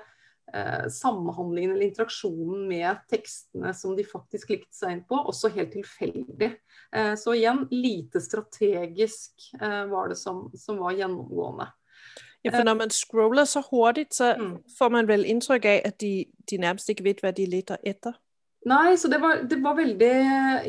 eh, 0.55 0.89
samhandlingen 0.89 1.75
eller 1.75 1.87
interaksjonen 1.87 2.67
med 2.69 3.03
tekstene 3.11 3.75
som 3.75 3.97
de 3.97 4.05
faktisk 4.07 4.53
likte 4.55 4.77
seg 4.77 4.97
inn 4.97 5.05
på, 5.09 5.19
også 5.19 5.53
helt 5.55 5.73
tilfeldig. 5.77 6.51
Eh, 6.97 7.15
så 7.19 7.37
igjen, 7.37 7.67
lite 7.71 8.21
strategisk 8.21 9.53
eh, 9.61 9.85
var 9.93 10.13
det 10.13 10.19
som, 10.21 10.49
som, 10.59 10.81
var 10.83 10.97
gjennomgående. 10.99 11.71
Ja, 12.43 12.51
for 12.51 12.67
når 12.67 12.75
man 12.81 12.91
scroller 12.91 13.47
så 13.47 13.63
hurtig, 13.69 14.09
så 14.11 14.33
mm. 14.35 14.55
får 14.79 14.91
man 14.91 15.09
vel 15.09 15.25
inntrykk 15.31 15.69
av 15.71 15.89
at 15.93 16.01
de, 16.03 16.15
de 16.51 16.59
nærmest 16.59 16.91
ikke 16.91 17.07
vet 17.07 17.23
hva 17.23 17.31
de 17.37 17.47
leter 17.47 17.79
etter? 17.87 18.19
Nei, 18.69 18.95
så 18.99 19.09
det 19.11 19.19
var, 19.19 19.41
det 19.51 19.59
var 19.59 19.75
veldig 19.75 20.11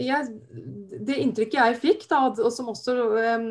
jeg, 0.01 0.29
Det 1.05 1.17
inntrykket 1.21 1.59
jeg 1.59 1.79
fikk, 1.81 2.05
da, 2.09 2.23
og 2.31 2.50
som 2.53 2.71
også 2.71 2.95
um, 2.97 3.47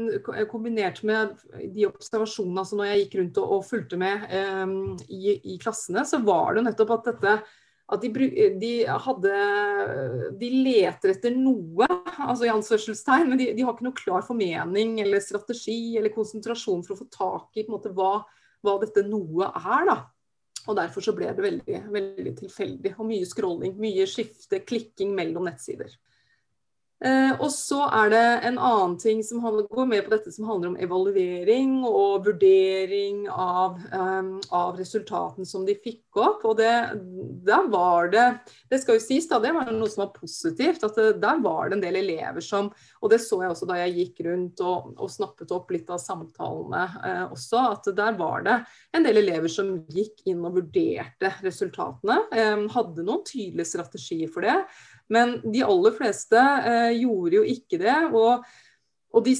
kombinert 0.50 0.98
med 1.06 1.36
de 1.74 1.86
observasjonene 1.86 2.64
altså 2.64 2.78
når 2.78 2.90
jeg 2.90 3.02
gikk 3.04 3.18
rundt 3.20 3.42
og, 3.42 3.52
og 3.58 3.66
fulgte 3.68 3.98
med 4.00 4.24
um, 4.58 4.78
i, 5.06 5.36
i, 5.36 5.58
klassene, 5.62 6.02
så 6.08 6.18
var 6.26 6.56
det 6.56 6.66
nettopp 6.66 6.96
at 6.96 7.12
dette 7.12 7.36
at 7.92 8.00
de, 8.00 8.08
de, 8.56 8.70
hadde 9.04 9.32
De 10.40 10.50
leter 10.64 11.12
etter 11.12 11.34
noe, 11.36 11.86
altså 12.16 12.46
i 12.46 12.52
anførselstegn, 12.52 13.28
men 13.28 13.40
de, 13.40 13.50
de, 13.52 13.66
har 13.66 13.76
ikke 13.76 13.86
noe 13.86 13.98
klar 13.98 14.24
formening 14.26 14.96
eller 15.04 15.22
strategi 15.22 15.98
eller 16.00 16.14
konsentrasjon 16.14 16.82
for 16.86 16.96
å 16.96 17.02
få 17.02 17.08
tak 17.12 17.60
i 17.60 17.66
på 17.66 17.70
en 17.70 17.76
måte, 17.76 17.92
hva, 17.94 18.22
hva 18.64 18.78
dette 18.82 19.04
noe 19.06 19.50
er. 19.50 19.86
da. 19.90 19.98
Og 20.70 20.76
derfor 20.78 21.02
så 21.02 21.14
ble 21.16 21.30
det 21.34 21.42
veldig, 21.42 21.78
veldig 21.90 22.32
tilfeldig. 22.38 22.94
Og 22.98 23.08
mye 23.08 23.26
scrolling, 23.26 23.74
mye 23.82 24.06
skifte, 24.10 24.62
klikking 24.66 25.14
mellom 25.16 25.48
nettsider. 25.48 25.90
Eh, 27.02 27.32
og 27.42 27.48
så 27.50 27.80
er 27.90 28.10
det 28.12 28.26
en 28.46 28.58
annen 28.62 28.92
ting 29.00 29.24
som 29.26 29.42
går 29.42 29.86
med 29.90 30.04
på 30.06 30.12
dette 30.12 30.30
som 30.30 30.46
handler 30.46 30.70
om 30.70 30.76
evaluering 30.84 31.80
og 31.88 32.28
vurdering 32.28 33.24
av, 33.26 33.80
um, 33.90 34.36
av 34.54 34.78
resultatene 34.78 35.46
som 35.48 35.64
de 35.66 35.74
fikk 35.82 36.20
opp. 36.22 36.44
Og 36.46 36.60
det, 36.60 36.70
der 37.42 37.66
var 37.72 38.12
det 38.12 38.26
Det 38.70 38.78
skal 38.82 38.96
jo 38.96 39.02
sies, 39.02 39.26
da, 39.28 39.40
det 39.42 39.50
var 39.56 39.66
noe 39.72 39.90
som 39.90 40.04
var 40.04 40.12
positivt. 40.14 40.84
at 40.86 40.94
det, 40.94 41.18
Der 41.24 41.42
var 41.42 41.68
det 41.68 41.78
en 41.78 41.84
del 41.84 41.98
elever 42.04 42.40
som 42.40 42.70
Og 43.02 43.10
det 43.10 43.18
så 43.24 43.40
jeg 43.42 43.50
også 43.50 43.66
da 43.66 43.80
jeg 43.82 43.96
gikk 43.98 44.22
rundt 44.28 44.62
og, 44.62 44.94
og 44.94 45.10
snappet 45.10 45.50
opp 45.50 45.74
litt 45.74 45.90
av 45.90 45.98
samtalene 45.98 46.84
eh, 47.02 47.24
også. 47.34 47.66
At 47.74 47.90
der 47.96 48.14
var 48.18 48.46
det 48.46 48.60
en 48.94 49.02
del 49.02 49.24
elever 49.24 49.50
som 49.50 49.74
gikk 49.90 50.22
inn 50.30 50.46
og 50.46 50.60
vurderte 50.60 51.34
resultatene. 51.42 52.20
Eh, 52.30 52.62
hadde 52.76 53.02
noen 53.02 53.26
tydelige 53.26 53.72
strategier 53.74 54.30
for 54.30 54.46
det. 54.46 54.60
Men 55.12 55.38
de 55.44 55.64
aller 55.66 55.96
fleste 55.96 56.40
eh, 56.40 56.90
gjorde 57.02 57.40
jo 57.40 57.46
ikke 57.56 57.80
det. 57.82 57.98
og 58.12 58.46
og, 59.12 59.26
de, 59.26 59.34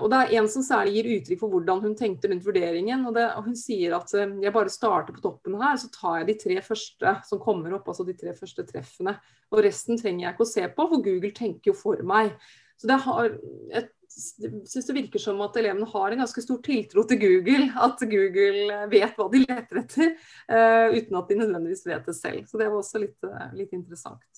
og, 0.00 0.06
det 0.08 0.18
er 0.18 0.30
en 0.40 0.46
som 0.48 0.64
særlig 0.64 0.94
gir 0.96 1.08
uttrykk 1.18 1.42
for 1.42 1.52
hvordan 1.52 1.82
hun 1.84 1.96
tenkte 1.96 2.30
rundt 2.30 2.46
vurderingen. 2.46 3.04
og, 3.04 3.12
det, 3.18 3.26
og 3.36 3.50
Hun 3.50 3.58
sier 3.58 3.98
at 3.98 4.14
eh, 4.16 4.32
jeg 4.44 4.54
bare 4.54 4.72
starter 4.72 5.16
på 5.16 5.24
toppen 5.24 5.58
her, 5.60 5.76
så 5.80 5.90
tar 5.92 6.22
jeg 6.22 6.30
de 6.30 6.38
tre 6.44 6.56
første 6.64 7.12
som 7.28 7.42
kommer 7.42 7.76
opp. 7.76 7.90
Altså 7.90 8.06
de 8.08 8.16
tre 8.16 8.32
første 8.36 8.64
treffene. 8.68 9.18
Og 9.52 9.60
resten 9.64 10.00
trenger 10.00 10.24
jeg 10.24 10.36
ikke 10.36 10.48
å 10.48 10.54
se 10.54 10.64
på, 10.72 10.88
for 10.94 11.04
Google 11.04 11.34
tenker 11.36 11.72
jo 11.72 11.76
for 11.76 12.00
meg. 12.08 12.32
Så 12.80 12.88
det 12.88 13.00
har 13.04 13.30
et, 13.76 13.92
syns 14.08 14.88
det 14.88 14.96
virker 14.96 15.20
som 15.20 15.40
at 15.44 15.56
elevene 15.60 15.88
har 15.92 16.14
en 16.14 16.24
ganske 16.24 16.42
stor 16.46 16.62
tiltro 16.64 17.04
til 17.10 17.20
Google. 17.26 17.68
At 17.84 18.00
Google 18.08 18.82
vet 18.88 19.20
hva 19.20 19.28
de 19.34 19.44
leter 19.44 19.82
etter, 19.82 20.14
uh, 20.48 20.94
uten 20.94 21.18
at 21.18 21.28
de 21.28 21.40
nødvendigvis 21.42 21.84
vet 21.90 22.08
det 22.08 22.16
selv. 22.16 22.46
Så 22.48 22.60
det 22.62 22.70
var 22.70 22.80
også 22.80 23.02
litt, 23.02 23.18
litt 23.58 23.74
interessant. 23.76 24.37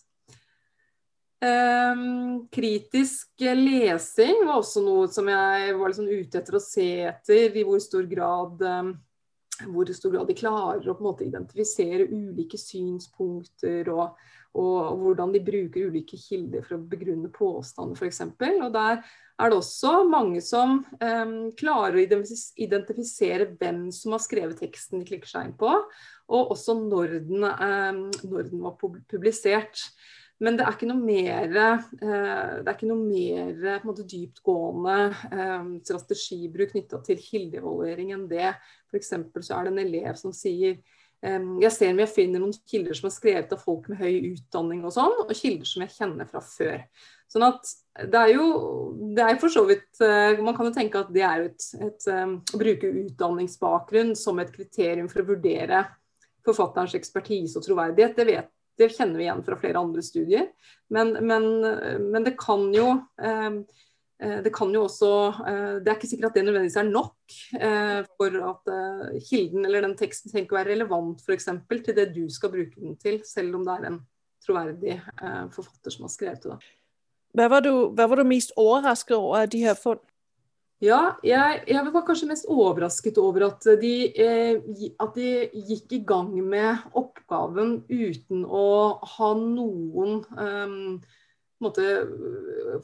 Um, 1.41 2.49
kritisk 2.53 3.41
lesing 3.41 4.43
var 4.45 4.59
også 4.59 4.83
noe 4.85 5.07
som 5.09 5.29
jeg 5.33 5.77
var 5.79 5.89
liksom 5.89 6.11
ute 6.11 6.43
etter 6.43 6.59
å 6.59 6.61
se 6.61 6.91
etter. 7.09 7.57
I 7.57 7.65
hvor 7.65 7.81
stor 7.81 8.05
grad 8.11 8.61
um, 8.61 8.91
hvor 9.69 9.89
stor 9.93 10.13
grad 10.15 10.29
de 10.29 10.37
klarer 10.37 10.85
å 10.89 10.97
på 10.97 11.03
en 11.03 11.09
måte 11.11 11.27
identifisere 11.27 12.09
ulike 12.09 12.59
synspunkter, 12.61 13.89
og, 13.93 14.21
og 14.57 15.01
hvordan 15.01 15.35
de 15.35 15.43
bruker 15.45 15.91
ulike 15.91 16.21
kilder 16.21 16.65
for 16.65 16.79
å 16.79 16.85
begrunne 16.93 17.33
påstander, 17.35 17.99
f.eks. 17.99 18.23
Og 18.51 18.71
der 18.77 19.01
er 19.01 19.53
det 19.53 19.59
også 19.59 19.93
mange 20.09 20.41
som 20.45 20.81
um, 21.01 21.35
klarer 21.57 21.97
å 21.97 22.05
identifisere 22.05 23.51
hvem 23.61 23.87
som 23.95 24.17
har 24.17 24.25
skrevet 24.25 24.61
teksten 24.61 25.01
de 25.01 25.09
klikker 25.09 25.29
seg 25.29 25.51
inn 25.51 25.59
på, 25.61 25.73
og 26.31 26.55
også 26.55 26.77
når 26.85 27.21
den, 27.27 27.43
når 27.43 28.51
den 28.53 28.61
var 28.63 28.77
publisert. 28.81 29.89
Men 30.41 30.57
det 30.57 30.65
er 30.65 30.73
ikke 30.73 30.89
noe 30.89 31.03
mer, 31.05 31.51
eh, 31.53 31.83
det 32.01 32.65
er 32.65 32.73
ikke 32.73 32.89
noe 32.89 33.03
mer 33.05 33.83
måte, 33.85 34.07
dyptgående 34.09 34.97
eh, 35.37 35.67
strategibruk 35.85 36.73
knytta 36.73 37.03
til 37.05 37.21
kildeevaluering 37.21 38.15
enn 38.17 38.25
det. 38.31 38.55
F.eks. 38.89 39.13
så 39.45 39.59
er 39.59 39.69
det 39.69 39.75
en 39.75 39.83
elev 39.83 40.17
som 40.17 40.33
sier 40.37 40.79
eh, 41.21 41.49
jeg 41.61 41.73
ser 41.75 41.93
om 41.93 42.01
jeg 42.01 42.13
finner 42.15 42.41
noen 42.41 42.57
kilder 42.73 42.97
som 42.97 43.11
er 43.11 43.17
skrevet 43.19 43.53
av 43.53 43.61
folk 43.61 43.91
med 43.93 44.01
høy 44.01 44.31
utdanning 44.31 44.81
og 44.89 44.95
sånn, 44.97 45.19
og 45.27 45.35
kilder 45.37 45.69
som 45.69 45.85
jeg 45.85 45.93
kjenner 45.99 46.31
fra 46.31 46.43
før. 46.45 46.79
Sånn 47.31 47.45
at 47.47 47.75
det 48.09 48.23
er 48.23 48.33
jo 48.33 48.47
det 49.13 49.27
er 49.27 49.37
for 49.39 49.53
så 49.53 49.61
vidt 49.69 50.01
Man 50.41 50.57
kan 50.57 50.67
jo 50.67 50.73
tenke 50.75 50.99
at 50.99 51.13
det 51.15 51.23
er 51.23 51.45
et, 51.45 51.67
et, 51.79 52.07
å 52.09 52.59
bruke 52.59 52.91
utdanningsbakgrunn 53.05 54.17
som 54.19 54.41
et 54.43 54.51
kriterium 54.55 55.07
for 55.13 55.23
å 55.23 55.29
vurdere 55.29 55.85
forfatterens 56.49 56.97
ekspertise 56.97 57.61
og 57.61 57.67
troverdighet. 57.69 58.17
Det 58.17 58.27
vet 58.27 58.51
det 58.81 58.91
kjenner 58.95 59.21
vi 59.21 59.27
igjen 59.27 59.45
fra 59.47 59.59
flere 59.61 59.81
andre 59.83 60.03
studier. 60.05 60.51
Men, 60.93 61.13
men, 61.27 61.47
men 62.11 62.27
det 62.27 62.35
kan 62.41 62.67
jo 62.75 62.89
eh, 63.23 63.51
eh, 64.23 64.39
det 64.45 64.53
kan 64.57 64.73
jo 64.75 64.87
også 64.89 65.11
eh, 65.47 65.75
Det 65.81 65.93
er 65.93 65.99
ikke 65.99 66.11
sikkert 66.11 66.31
at 66.31 66.39
det 66.39 66.47
nødvendigvis 66.49 66.81
er 66.81 66.89
nok 66.91 67.37
for 68.19 68.41
at 68.51 68.73
kilden 69.29 69.69
eller 69.69 69.87
den 69.87 69.97
teksten 69.99 70.33
trenger 70.33 70.57
å 70.57 70.59
være 70.61 70.73
relevant 70.73 71.23
for 71.23 71.37
eksempel, 71.37 71.83
til 71.85 71.97
det 71.97 72.11
du 72.17 72.25
skal 72.33 72.53
bruke 72.53 72.81
den 72.81 72.97
til, 73.01 73.21
selv 73.27 73.61
om 73.61 73.67
det 73.67 73.77
er 73.77 73.89
en 73.93 74.01
troverdig 74.41 74.97
forfatter 75.55 75.95
som 75.95 76.09
har 76.09 76.13
skrevet 76.13 76.49
det. 76.49 76.57
Hva 77.39 77.47
var 77.53 77.63
du, 77.63 77.71
hva 77.95 78.09
var 78.11 78.19
du 78.19 78.27
mest 78.27 78.51
overrasket 78.59 79.15
over 79.15 79.47
de 79.47 79.63
her 79.63 79.79
funn? 79.79 80.01
Ja, 80.81 81.19
jeg, 81.21 81.59
jeg, 81.69 81.93
var 81.93 82.05
kanskje 82.09 82.31
mest 82.31 82.47
overrasket 82.49 83.19
over 83.21 83.51
at 83.51 83.67
de, 83.83 83.95
eh, 84.17 84.63
at 84.97 85.13
de, 85.19 85.33
gikk 85.69 85.93
i 85.93 86.01
gang 86.09 86.31
med 86.41 86.87
oppgaven 86.97 87.83
uten 87.91 88.47
å 88.49 88.97
ha 89.19 89.29
noen 89.37 90.23
eh, 90.41 90.73
måte, 91.61 91.85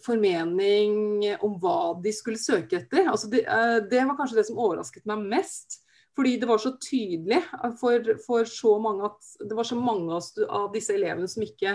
formening 0.05 1.25
om 1.41 1.57
hva 1.62 1.97
de 2.05 2.12
skulle 2.12 2.41
søke 2.41 2.83
etter. 2.83 3.09
Altså 3.09 3.33
det, 3.33 3.47
eh, 3.49 3.79
det, 3.88 4.05
var 4.05 4.21
kanskje 4.21 4.43
det 4.43 4.49
som 4.50 4.61
overrasket 4.61 5.09
meg 5.09 5.25
mest. 5.33 5.81
Fordi 6.17 6.37
det 6.41 6.49
var 6.49 6.61
så 6.61 6.75
tydelig 6.81 7.43
for, 7.81 8.12
for 8.25 8.49
så 8.49 8.76
mange 8.81 9.09
at 9.09 9.33
det 9.41 9.57
var 9.57 9.69
så 9.69 9.76
mange 9.76 10.21
av 10.49 10.71
disse 10.73 10.95
elevene 10.97 11.29
som 11.29 11.45
ikke 11.45 11.75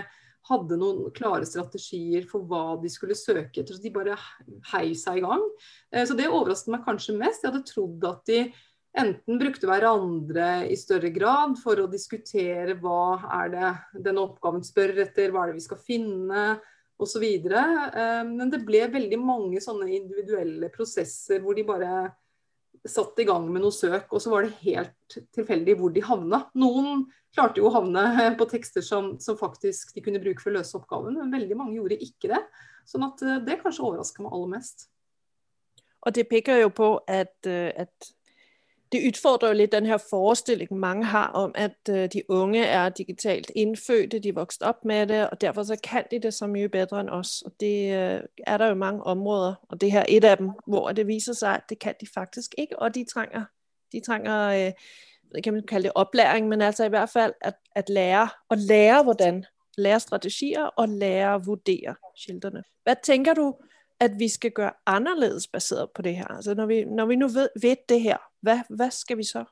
hadde 0.50 0.78
noen 0.78 1.12
klare 1.14 1.46
strategier 1.46 2.26
for 2.30 2.46
hva 2.48 2.76
de 2.82 2.90
skulle 2.90 3.16
søke 3.18 3.62
etter. 3.62 3.76
Så 3.76 3.82
de 3.82 3.94
bare 3.94 4.18
heiv 4.72 4.94
seg 4.98 5.20
i 5.20 5.24
gang. 5.24 5.44
Eh, 5.92 6.04
så 6.08 6.16
det 6.18 6.30
overrasket 6.30 6.72
meg 6.74 6.84
kanskje 6.86 7.16
mest. 7.18 7.44
Jeg 7.44 7.52
hadde 7.52 7.66
trodd 7.68 8.06
at 8.08 8.24
de 8.30 8.42
enten 9.02 9.38
brukte 9.40 9.68
hverandre 9.68 10.48
i 10.68 10.76
større 10.76 11.12
grad 11.14 11.54
for 11.60 11.80
å 11.80 11.88
diskutere 11.90 12.76
hva 12.80 13.22
er 13.40 13.52
det 13.54 13.70
denne 14.04 14.26
oppgaven 14.26 14.64
spør 14.66 14.98
etter, 15.06 15.32
hva 15.32 15.46
er 15.46 15.52
det 15.52 15.62
vi 15.62 15.68
skal 15.68 15.80
finne 15.80 16.46
osv. 17.02 17.24
Eh, 17.24 18.24
men 18.28 18.50
det 18.52 18.64
ble 18.66 18.84
veldig 18.92 19.20
mange 19.22 19.62
sånne 19.64 19.88
individuelle 19.94 20.72
prosesser 20.74 21.42
hvor 21.42 21.56
de 21.58 21.66
bare 21.68 21.94
satt 22.88 23.18
i 23.22 23.26
gang 23.28 23.44
med 23.52 23.62
noe 23.62 23.74
søk, 23.74 24.10
og 24.10 24.22
så 24.22 24.32
var 24.32 24.46
det 24.46 24.56
helt 24.64 25.18
tilfeldig 25.34 25.76
hvor 25.78 25.92
de 25.94 26.02
havna. 26.04 26.42
Noen 26.58 27.04
klarte 27.34 27.62
jo 27.62 27.68
å 27.68 27.74
havne 27.76 28.04
på 28.40 28.48
tekster 28.50 28.84
som, 28.84 29.14
som, 29.22 29.38
faktisk 29.38 29.94
de 29.96 30.04
kunne 30.04 30.22
bruke 30.22 30.42
for 30.42 30.52
å 30.52 30.58
løse 30.58 30.76
oppgaven, 30.78 31.20
men 31.20 31.34
veldig 31.34 31.58
mange 31.58 31.78
gjorde 31.78 32.00
ikke 32.02 32.32
det. 32.34 32.42
Sånn 32.88 33.06
at 33.06 33.22
eh, 33.22 33.38
det 33.46 33.60
kanskje 33.62 33.86
overraska 33.86 34.24
meg 34.24 34.34
aller 34.34 34.56
mest. 34.56 34.88
Og 36.02 36.16
det 36.16 36.26
peker 36.30 36.64
jo 36.64 36.72
på 36.74 36.88
at, 37.06 37.36
eh, 37.46 37.70
at 37.84 38.10
det 38.92 39.08
utfordrer 39.08 39.48
jo 39.48 39.54
litt 39.54 39.72
den 39.72 39.86
her 39.86 39.98
forestillingen 40.10 40.78
mange 40.80 41.04
har 41.04 41.26
om, 41.26 41.52
at 41.54 41.88
øh, 41.90 42.08
de 42.12 42.22
unge 42.28 42.64
er 42.64 42.88
digitalt 42.88 43.50
innfødte, 43.56 44.18
de 44.18 44.28
er 44.28 44.32
vokst 44.32 44.62
opp 44.62 44.84
med 44.84 45.06
det, 45.06 45.30
og 45.30 45.40
derfor 45.40 45.62
så 45.62 45.76
kan 45.84 46.04
de 46.10 46.18
det 46.18 46.34
så 46.34 46.46
mye 46.46 46.68
bedre 46.68 47.00
end 47.00 47.10
oss. 47.10 47.42
Og 47.42 47.52
det 47.60 47.94
øh, 47.94 48.20
er 48.46 48.56
der 48.56 48.66
jo 48.66 48.74
mange 48.74 49.02
områder, 49.02 49.54
og 49.68 49.80
det 49.80 49.92
her 49.92 50.00
er 50.00 50.06
et 50.08 50.24
av 50.24 50.36
dem, 50.36 50.50
hvor 50.66 50.92
det 50.92 51.06
viser 51.06 51.32
seg 51.32 51.54
at 51.54 51.68
det 51.68 51.78
kan 51.78 51.94
de 52.00 52.06
faktisk 52.14 52.54
ikke, 52.58 52.78
og 52.78 52.94
de 52.94 53.04
trenger, 53.14 53.44
de 53.92 54.00
trænger 54.00 54.66
øh, 54.66 54.72
kan 55.44 55.52
man 55.52 55.66
kalle 55.66 55.84
det 55.84 55.92
opplæring, 55.94 56.48
men 56.48 56.62
altså 56.62 56.84
i 56.84 56.88
hvert 56.88 57.10
fall 57.10 57.32
at, 57.40 57.54
at 57.74 57.88
lære, 57.88 58.28
og 58.48 58.56
lære 58.58 59.02
hvordan, 59.02 59.44
lære 59.78 60.00
strategier 60.00 60.64
og 60.64 60.88
lære 60.88 61.34
at 61.34 61.46
vurdere 61.46 61.94
kildene. 62.26 62.62
Hva 62.84 62.94
tænker 63.04 63.34
du, 63.34 63.54
at 64.02 64.18
vi 64.18 64.28
skal 64.28 64.50
gøre 64.50 64.72
anderledes 64.86 65.46
baseret 65.48 65.90
på 65.94 66.02
det 66.02 66.16
her? 66.16 66.26
Altså 66.26 66.54
når 66.54 66.66
vi, 66.66 66.84
når 66.84 67.06
vi 67.06 67.16
nu 67.16 67.28
ved, 67.28 67.48
ved 67.62 67.76
det 67.88 68.00
her, 68.00 68.16
hvad, 68.40 68.60
hvad 68.68 68.90
skal 68.90 69.16
vi 69.16 69.24
så? 69.24 69.44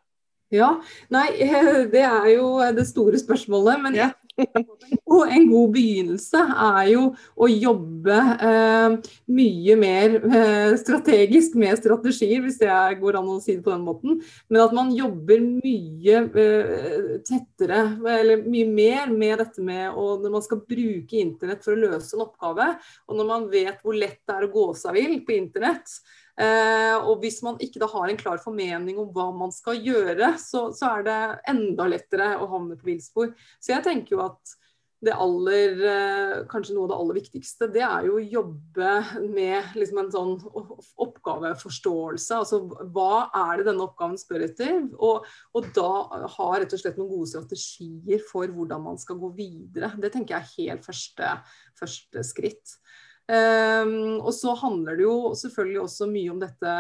Ja, 0.53 0.69
nei, 1.11 1.29
det 1.93 2.01
er 2.01 2.27
jo 2.27 2.59
det 2.61 2.89
store 2.89 3.19
spørsmålet. 3.19 3.83
Men 3.83 3.95
ja. 3.95 4.11
Og 5.15 5.33
en 5.33 5.47
god 5.51 5.73
begynnelse 5.75 6.43
er 6.67 6.91
jo 6.93 7.03
å 7.35 7.49
jobbe 7.51 8.19
eh, 8.49 8.97
mye 9.37 9.77
mer 9.81 10.17
eh, 10.21 10.77
strategisk 10.81 11.57
med 11.61 11.79
strategier, 11.81 12.43
hvis 12.45 12.61
det 12.63 12.71
går 13.01 13.21
an 13.21 13.33
å 13.35 13.39
si 13.43 13.57
det 13.57 13.65
på 13.67 13.75
den 13.75 13.87
måten. 13.87 14.21
Men 14.49 14.65
at 14.65 14.77
man 14.77 14.95
jobber 14.97 15.43
mye 15.43 16.23
eh, 16.29 17.11
tettere, 17.27 17.83
eller 18.21 18.47
mye 18.47 18.71
mer 18.71 19.13
med 19.15 19.43
dette 19.43 19.65
med 19.65 19.91
å, 19.91 20.15
når 20.23 20.37
man 20.39 20.47
skal 20.47 20.65
bruke 20.65 21.21
internett 21.21 21.65
for 21.67 21.77
å 21.77 21.83
løse 21.89 22.17
en 22.17 22.27
oppgave, 22.27 22.73
og 23.09 23.21
når 23.21 23.31
man 23.35 23.51
vet 23.53 23.85
hvor 23.85 23.97
lett 23.97 24.21
det 24.27 24.37
er 24.37 24.49
å 24.49 24.53
gå 24.53 24.71
seg 24.79 24.97
vill 24.97 25.21
på 25.27 25.37
internett, 25.37 26.01
og 26.41 27.21
hvis 27.21 27.41
man 27.45 27.59
ikke 27.61 27.83
da 27.83 27.89
har 27.91 28.09
en 28.09 28.21
klar 28.21 28.39
formening 28.41 28.99
om 29.01 29.11
hva 29.15 29.27
man 29.37 29.53
skal 29.53 29.81
gjøre, 29.83 30.35
så, 30.41 30.69
så 30.77 30.95
er 30.95 31.07
det 31.09 31.19
enda 31.53 31.89
lettere 31.91 32.33
å 32.41 32.49
havne 32.53 32.79
på 32.81 32.89
villspor. 32.93 33.35
Så 33.61 33.75
jeg 33.75 33.85
tenker 33.87 34.17
jo 34.17 34.25
at 34.25 34.55
det 35.01 35.15
aller, 35.17 35.79
eh, 35.89 36.33
kanskje 36.51 36.75
noe 36.77 36.85
av 36.85 36.91
det 36.91 36.97
aller 37.01 37.17
viktigste, 37.17 37.69
det 37.73 37.83
er 37.87 38.05
jo 38.05 38.19
å 38.19 38.25
jobbe 38.35 38.91
med 39.33 39.77
liksom 39.79 40.01
en 40.03 40.11
sånn 40.13 40.35
oppgaveforståelse. 41.01 42.37
Altså 42.37 42.61
hva 42.69 43.31
er 43.33 43.61
det 43.61 43.71
denne 43.71 43.87
oppgaven 43.87 44.21
spør 44.21 44.45
etter? 44.45 44.83
Og, 45.01 45.25
og, 45.57 45.71
da 45.77 45.89
ha 46.37 46.51
rett 46.53 46.77
og 46.77 46.83
slett 46.83 47.01
noen 47.01 47.15
gode 47.15 47.31
strategier 47.33 48.21
for 48.29 48.53
hvordan 48.53 48.85
man 48.91 49.01
skal 49.01 49.17
gå 49.23 49.33
videre. 49.39 49.95
Det 49.97 50.13
tenker 50.13 50.37
jeg 50.37 50.45
er 50.45 50.55
helt 50.59 50.91
første, 50.91 51.33
første 51.81 52.27
skritt. 52.35 52.77
Um, 53.31 54.19
og 54.25 54.33
så 54.35 54.57
handler 54.59 54.97
det 54.99 55.05
jo 55.05 55.17
selvfølgelig 55.39 55.83
også 55.85 56.09
mye 56.11 56.31
om 56.33 56.41
dette, 56.41 56.73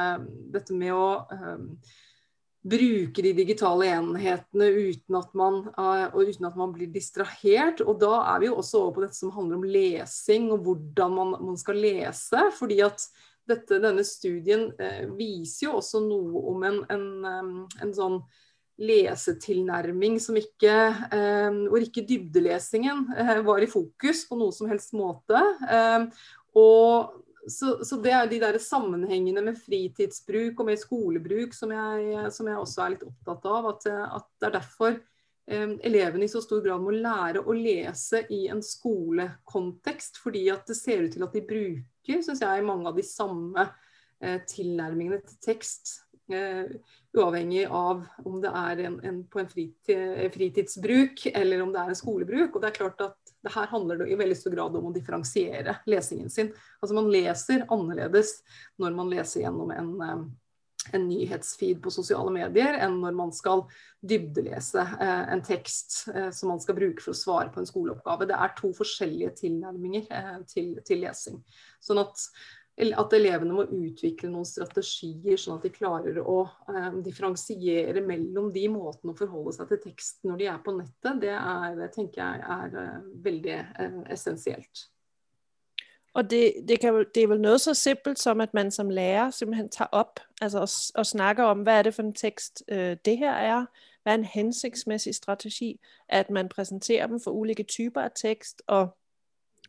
dette 0.50 0.74
med 0.74 0.90
å 0.96 1.04
um, 1.30 1.68
bruke 2.66 3.22
de 3.22 3.32
digitale 3.36 3.86
enhetene 3.94 4.66
uten 4.74 5.18
at, 5.20 5.30
man, 5.38 5.60
uh, 5.78 6.10
uten 6.16 6.48
at, 6.48 6.58
man, 6.58 6.74
blir 6.74 6.90
distrahert. 6.90 7.84
Og 7.84 8.00
da 8.02 8.16
er 8.34 8.42
vi 8.42 8.50
jo 8.50 8.58
også 8.58 8.82
over 8.82 8.96
på 8.98 9.06
dette 9.06 9.20
som 9.20 9.30
handler 9.36 9.60
om 9.60 9.68
lesing 9.76 10.50
og 10.50 10.66
hvordan 10.66 11.16
man, 11.20 11.38
man 11.52 11.60
skal 11.60 11.78
lese. 11.78 12.48
fordi 12.58 12.82
at 12.88 13.06
dette, 13.46 13.78
denne 13.78 14.02
studien 14.06 14.72
uh, 14.74 15.06
viser 15.14 15.68
jo 15.68 15.78
også 15.78 16.02
noe 16.02 16.44
om 16.50 16.66
en, 16.66 16.84
en, 16.90 17.10
um, 17.30 17.56
en 17.78 17.94
sånn 17.94 18.22
lesetilnærming 18.80 20.14
som 20.24 20.38
ikke, 20.40 20.72
hvor 21.68 21.82
ikke 21.84 22.00
dybdelesingen 22.08 23.02
eh, 23.12 23.42
var 23.44 23.60
i 23.60 23.68
fokus 23.68 24.22
på 24.24 24.38
noe 24.40 24.54
som 24.56 24.70
helst 24.70 24.94
måte. 24.96 25.36
Og 26.58 27.20
så, 27.48 27.84
så, 27.84 27.96
det 28.02 28.12
er 28.14 28.26
de 28.28 28.40
der 28.42 28.58
sammenhengene 28.62 29.42
med 29.44 29.58
fritidsbruk 29.58 30.60
og 30.60 30.68
med 30.68 30.80
skolebruk 30.80 31.54
som 31.56 31.72
jeg, 31.74 32.32
som 32.34 32.50
jeg 32.50 32.60
også 32.60 32.82
er 32.84 32.94
litt 32.94 33.06
opptatt 33.06 33.48
av. 33.48 33.70
At, 33.72 33.86
at 34.18 34.28
det 34.40 34.48
er 34.48 34.56
derfor 34.58 34.92
eh, 34.96 35.72
elevene 35.88 36.26
i 36.26 36.32
så 36.32 36.42
stor 36.44 36.62
grad 36.64 36.84
må 36.84 36.94
lære 36.94 37.44
å 37.44 37.56
lese 37.56 38.24
i 38.34 38.44
en 38.52 38.62
skolekontekst. 38.64 40.20
Fordi 40.22 40.46
at 40.52 40.68
det 40.68 40.78
ser 40.78 41.06
ut 41.06 41.16
til 41.16 41.26
at 41.26 41.36
de 41.36 41.46
bruker 41.46 42.22
synes 42.26 42.44
jeg, 42.44 42.66
mange 42.66 42.90
av 42.90 42.96
de 42.98 43.06
samme 43.06 43.66
eh, 44.20 44.40
tilnærmingene 44.50 45.22
til 45.24 45.42
tekst. 45.50 45.98
Eh, 46.30 46.76
uavhengig 47.16 47.64
av 47.66 48.04
om 48.22 48.36
det 48.42 48.50
er 48.54 48.84
en, 48.86 49.00
en, 49.06 49.22
på 49.26 49.40
en 49.42 49.48
fritid, 49.50 50.28
fritidsbruk 50.36 51.24
eller 51.32 51.64
om 51.64 51.72
det 51.74 51.80
er 51.82 51.94
en 51.94 51.98
skolebruk. 51.98 52.54
Og 52.54 52.62
det 52.62 52.70
er 52.70 52.78
klart 52.82 53.06
at 53.08 53.19
det 53.42 53.54
her 53.54 53.70
handler 53.72 54.02
det 54.02 54.10
i 54.12 54.18
veldig 54.18 54.36
stor 54.36 54.54
grad 54.54 54.76
om 54.76 54.90
å 54.90 54.94
differensiere 54.94 55.78
lesingen 55.88 56.30
sin. 56.30 56.52
Altså 56.80 56.96
Man 56.96 57.10
leser 57.12 57.66
annerledes 57.72 58.40
når 58.80 58.96
man 58.96 59.10
leser 59.12 59.44
gjennom 59.44 59.72
en, 59.72 59.90
eh, 60.04 60.22
en 60.96 61.06
nyhetsfeed 61.08 61.80
på 61.82 61.92
sosiale 61.94 62.32
medier, 62.34 62.76
enn 62.84 62.98
når 63.00 63.16
man 63.16 63.32
skal 63.32 63.64
dybdelese 64.04 64.84
eh, 64.84 65.24
en 65.32 65.44
tekst 65.44 66.02
eh, 66.12 66.30
som 66.36 66.52
man 66.52 66.60
skal 66.60 66.76
bruke 66.76 67.04
for 67.04 67.14
å 67.14 67.20
svare 67.20 67.52
på 67.52 67.62
en 67.62 67.68
skoleoppgave. 67.68 68.28
Det 68.28 68.36
er 68.36 68.56
to 68.60 68.72
forskjellige 68.76 69.34
tilnærminger 69.40 70.44
til, 70.50 70.74
til, 70.84 71.04
lesing. 71.06 71.40
Sånn 71.80 72.02
at 72.04 72.28
at 72.80 73.12
elevene 73.12 73.52
må 73.54 73.64
utvikle 73.66 74.30
noen 74.30 74.46
strategier, 74.48 75.36
sånn 75.36 75.58
at 75.58 75.66
de 75.66 75.72
klarer 75.74 76.20
å 76.22 76.38
eh, 76.70 76.94
differensiere 77.04 78.00
mellom 78.04 78.48
de 78.54 78.62
måtene 78.72 79.12
å 79.12 79.18
forholde 79.18 79.52
seg 79.56 79.68
til 79.68 79.82
tekst 79.82 80.24
når 80.24 80.40
de 80.40 80.48
er 80.48 80.62
på 80.64 80.74
nettet, 80.78 81.20
det, 81.20 81.34
er, 81.34 81.82
tenker 81.92 82.22
jeg 82.22 82.46
er 82.56 82.78
uh, 82.78 83.10
veldig 83.26 83.58
eh, 83.58 83.98
essensielt. 84.16 84.86
Og 86.14 86.30
det, 86.30 86.54
det, 86.68 86.80
kan, 86.80 86.94
det, 87.14 87.22
er 87.22 87.28
vel 87.30 87.42
noe 87.42 87.58
så 87.62 87.74
simpelt 87.74 88.18
som 88.18 88.40
at 88.40 88.54
man 88.54 88.72
som 88.74 88.90
lærer 88.90 89.30
simpelthen 89.30 89.68
tar 89.70 89.92
opp 89.92 90.18
altså, 90.42 90.64
og, 90.64 90.68
og, 90.98 91.06
snakker 91.06 91.52
om 91.52 91.62
hva 91.62 91.78
er 91.78 91.86
det 91.86 91.94
for 91.94 92.02
en 92.02 92.16
tekst 92.16 92.64
øh, 92.66 92.96
det 93.04 93.18
her 93.20 93.36
er. 93.36 93.68
Hva 94.02 94.14
er 94.14 94.18
en 94.18 94.24
hensiktsmessig 94.24 95.14
strategi? 95.14 95.76
At 96.08 96.30
man 96.30 96.48
presenterer 96.48 97.06
dem 97.06 97.20
for 97.20 97.30
ulike 97.30 97.62
typer 97.62 98.08
av 98.08 98.16
tekst. 98.16 98.62
og 98.66 98.96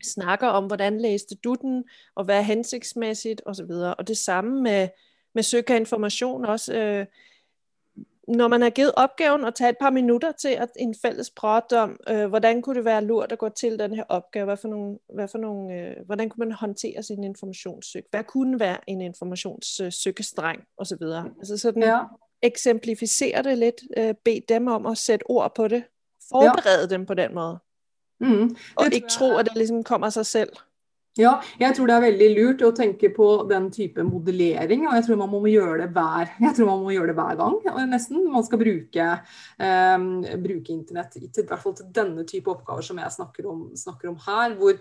snakker 0.03 0.47
om, 0.47 0.65
hvordan 0.65 1.01
læste 1.01 1.35
du 1.35 1.55
den, 1.61 1.83
og 2.15 2.25
hvad 2.25 2.37
er 2.37 2.41
hensigtsmæssigt 2.41 3.41
osv. 3.45 3.71
Og 3.71 4.07
det 4.07 4.17
samme 4.17 4.61
med, 4.61 4.87
med 5.35 5.43
søg 5.43 5.69
af 5.69 5.75
information 5.75 6.45
også. 6.45 6.73
Øh, 6.73 7.05
når 8.27 8.47
man 8.47 8.61
har 8.61 8.69
givet 8.69 8.91
opgaven 8.97 9.43
og 9.43 9.55
tage 9.55 9.69
et 9.69 9.77
par 9.81 9.89
minutter 9.89 10.31
til 10.31 10.47
at 10.47 10.69
en 10.79 10.95
fælles 11.01 11.29
prate 11.29 11.79
om, 11.79 11.99
øh, 12.09 12.27
hvordan 12.27 12.61
kunne 12.61 12.75
det 12.75 12.85
være 12.85 13.03
lurt 13.03 13.31
at 13.31 13.39
gå 13.39 13.49
til 13.49 13.79
den 13.79 13.95
her 13.95 14.03
opgave, 14.09 14.45
hvad 14.45 14.57
for 14.57 14.67
nogle, 14.67 14.97
hvad 15.13 15.27
for 15.27 15.37
nogle, 15.37 15.73
øh, 15.73 15.95
hvordan 16.05 16.29
kunne 16.29 16.45
man 16.45 16.51
håndtere 16.51 17.03
sin 17.03 17.23
informationssøg, 17.23 18.03
hvad 18.11 18.23
kunne 18.23 18.59
være 18.59 18.77
en 18.87 19.01
informationssøgestreng 19.01 20.61
osv. 20.77 21.03
Altså 21.39 21.57
sådan 21.57 21.83
ja. 21.83 21.99
eksemplificere 22.41 23.43
det 23.43 23.57
lidt, 23.57 23.81
øh, 23.97 24.13
bed 24.25 24.41
dem 24.49 24.67
om 24.67 24.85
at 24.85 24.97
sætte 24.97 25.23
ord 25.29 25.55
på 25.55 25.67
det, 25.67 25.83
forberede 26.29 26.81
ja. 26.81 26.87
dem 26.87 27.05
på 27.05 27.13
den 27.13 27.33
måde. 27.33 27.59
Mm. 28.21 28.51
Og 28.77 28.93
ikke 28.93 29.09
tro 29.11 29.33
at 29.39 29.49
det 29.49 29.57
liksom 29.57 29.81
kommer 29.87 30.11
av 30.11 30.19
seg 30.19 30.29
selv. 30.29 30.59
Ja, 31.19 31.41
jeg 31.59 31.75
tror 31.75 31.89
det 31.89 31.95
er 31.97 32.03
veldig 32.05 32.27
lurt 32.37 32.61
å 32.63 32.69
tenke 32.71 33.09
på 33.11 33.25
den 33.49 33.65
type 33.73 34.03
modellering. 34.07 34.85
Og 34.87 34.93
jeg 34.95 35.03
tror 35.09 35.17
man 35.19 35.31
må 35.33 35.41
gjøre 35.51 35.81
det 35.81 35.87
hver, 35.97 36.29
jeg 36.45 36.55
tror 36.55 36.69
man 36.69 36.85
må 36.85 36.93
gjøre 36.95 37.11
det 37.11 37.15
hver 37.17 37.39
gang, 37.41 37.57
nesten. 37.91 38.21
Man 38.31 38.45
skal 38.47 38.61
bruke, 38.61 39.07
um, 39.59 40.05
bruke 40.45 40.71
internett 40.71 41.17
i 41.19 41.27
hvert 41.27 41.63
fall 41.65 41.75
til 41.75 41.89
denne 41.97 42.23
type 42.29 42.51
oppgaver 42.53 42.87
som 42.87 43.01
jeg 43.03 43.15
snakker 43.17 43.49
om, 43.51 43.65
snakker 43.75 44.13
om 44.13 44.21
her. 44.23 44.55
Hvor, 44.61 44.79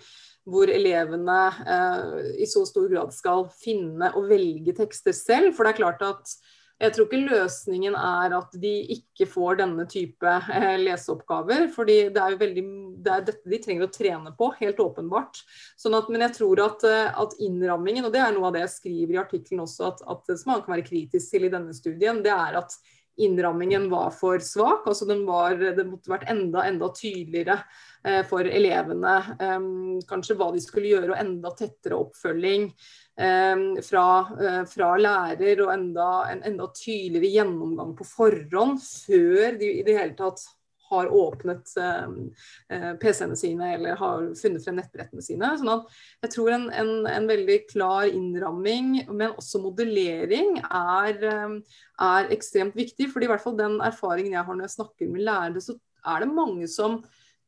hvor 0.50 0.70
elevene 0.72 1.40
eh, 1.66 2.30
i 2.42 2.46
så 2.48 2.62
stor 2.66 2.86
grad 2.90 3.10
skal 3.14 3.44
finne 3.60 4.12
og 4.14 4.30
velge 4.30 4.74
tekster 4.78 5.14
selv. 5.16 5.52
For 5.56 5.66
det 5.66 5.74
er 5.74 5.82
klart 5.82 6.06
at 6.06 6.32
jeg 6.80 6.94
tror 6.94 7.06
ikke 7.06 7.28
løsningen 7.28 7.96
er 7.98 8.34
at 8.38 8.54
de 8.62 8.70
ikke 8.94 9.26
får 9.28 9.58
denne 9.60 9.84
type 9.90 10.26
eh, 10.26 10.76
leseoppgaver. 10.80 11.66
fordi 11.74 11.98
det 12.14 12.22
er 12.22 12.34
jo 12.34 12.38
veldig, 12.40 12.64
det 13.04 13.12
er 13.12 13.26
dette 13.26 13.52
de 13.52 13.58
trenger 13.60 13.84
å 13.84 13.92
trene 13.92 14.32
på, 14.38 14.48
helt 14.60 14.80
åpenbart. 14.80 15.42
Sånn 15.80 15.96
at, 15.98 16.08
men 16.12 16.24
jeg 16.24 16.38
tror 16.38 16.62
at, 16.64 16.86
eh, 16.88 17.10
at, 17.24 17.36
innrammingen, 17.44 18.08
og 18.08 18.14
det 18.14 18.22
er 18.24 18.32
noe 18.36 18.48
av 18.48 18.56
det 18.56 18.64
jeg 18.64 18.76
skriver 18.78 19.18
i 19.18 19.20
artikkelen 19.20 19.66
også, 19.66 19.92
at, 19.92 20.00
at 20.08 20.32
som 20.32 20.54
man 20.54 20.64
kan 20.64 20.78
være 20.78 20.88
kritisk 20.88 21.34
til 21.34 21.44
i 21.48 21.52
denne 21.52 21.76
studien, 21.76 22.24
det 22.24 22.32
er 22.32 22.62
at 22.62 22.78
innrammingen 23.26 23.88
var 23.90 24.10
for 24.14 24.38
svak. 24.44 24.86
altså 24.86 25.06
den 25.08 25.24
var, 25.26 25.54
Det 25.54 25.86
måtte 25.86 26.12
vært 26.12 26.28
enda, 26.30 26.64
enda 26.68 26.90
tydeligere 26.94 27.58
eh, 28.04 28.22
for 28.28 28.46
elevene. 28.46 29.16
Eh, 29.40 29.58
kanskje 30.08 30.36
hva 30.38 30.50
de 30.54 30.62
skulle 30.64 30.92
gjøre, 30.92 31.12
og 31.12 31.20
enda 31.20 31.54
tettere 31.58 31.98
oppfølging. 32.00 32.70
Ehm, 33.20 33.82
fra, 33.84 34.04
eh, 34.40 34.62
fra, 34.64 34.94
lærer 34.96 35.60
og 35.64 35.74
enda, 35.74 36.08
en 36.32 36.42
enda 36.46 36.70
tydeligere 36.72 37.34
gjennomgang 37.34 37.92
på 37.98 38.06
forhånd 38.08 38.80
før 38.80 39.58
de 39.60 39.74
i 39.80 39.84
det 39.84 39.98
hele 39.98 40.16
tatt 40.16 40.46
har 40.90 41.10
åpnet 41.14 41.72
ehm, 41.80 42.16
eh, 42.72 42.90
PC-ene 43.02 43.38
sine 43.38 43.72
eller 43.76 43.98
har 44.00 44.26
funnet 44.38 44.64
frem 44.64 44.78
nettbrettene 44.80 45.24
sine. 45.24 45.52
sånn 45.58 45.72
at 45.74 46.00
jeg 46.26 46.34
tror 46.36 46.54
en, 46.56 46.66
en, 46.74 46.92
en, 47.10 47.28
veldig 47.30 47.58
klar 47.70 48.10
innramming, 48.10 49.06
men 49.10 49.36
også 49.38 49.62
modellering, 49.62 50.58
er, 50.66 51.22
ehm, 51.30 51.60
er, 52.00 52.32
ekstremt 52.34 52.76
viktig. 52.78 53.10
fordi 53.12 53.28
i 53.28 53.32
hvert 53.32 53.44
fall 53.44 53.58
den 53.58 53.78
erfaringen 53.84 54.36
jeg 54.38 54.46
har 54.46 54.58
når 54.58 54.68
jeg 54.68 54.78
snakker 54.78 55.14
med 55.14 55.26
lærere, 55.28 55.64
så 55.64 55.78
er 56.06 56.24
det 56.24 56.34
mange 56.34 56.68
som 56.70 57.00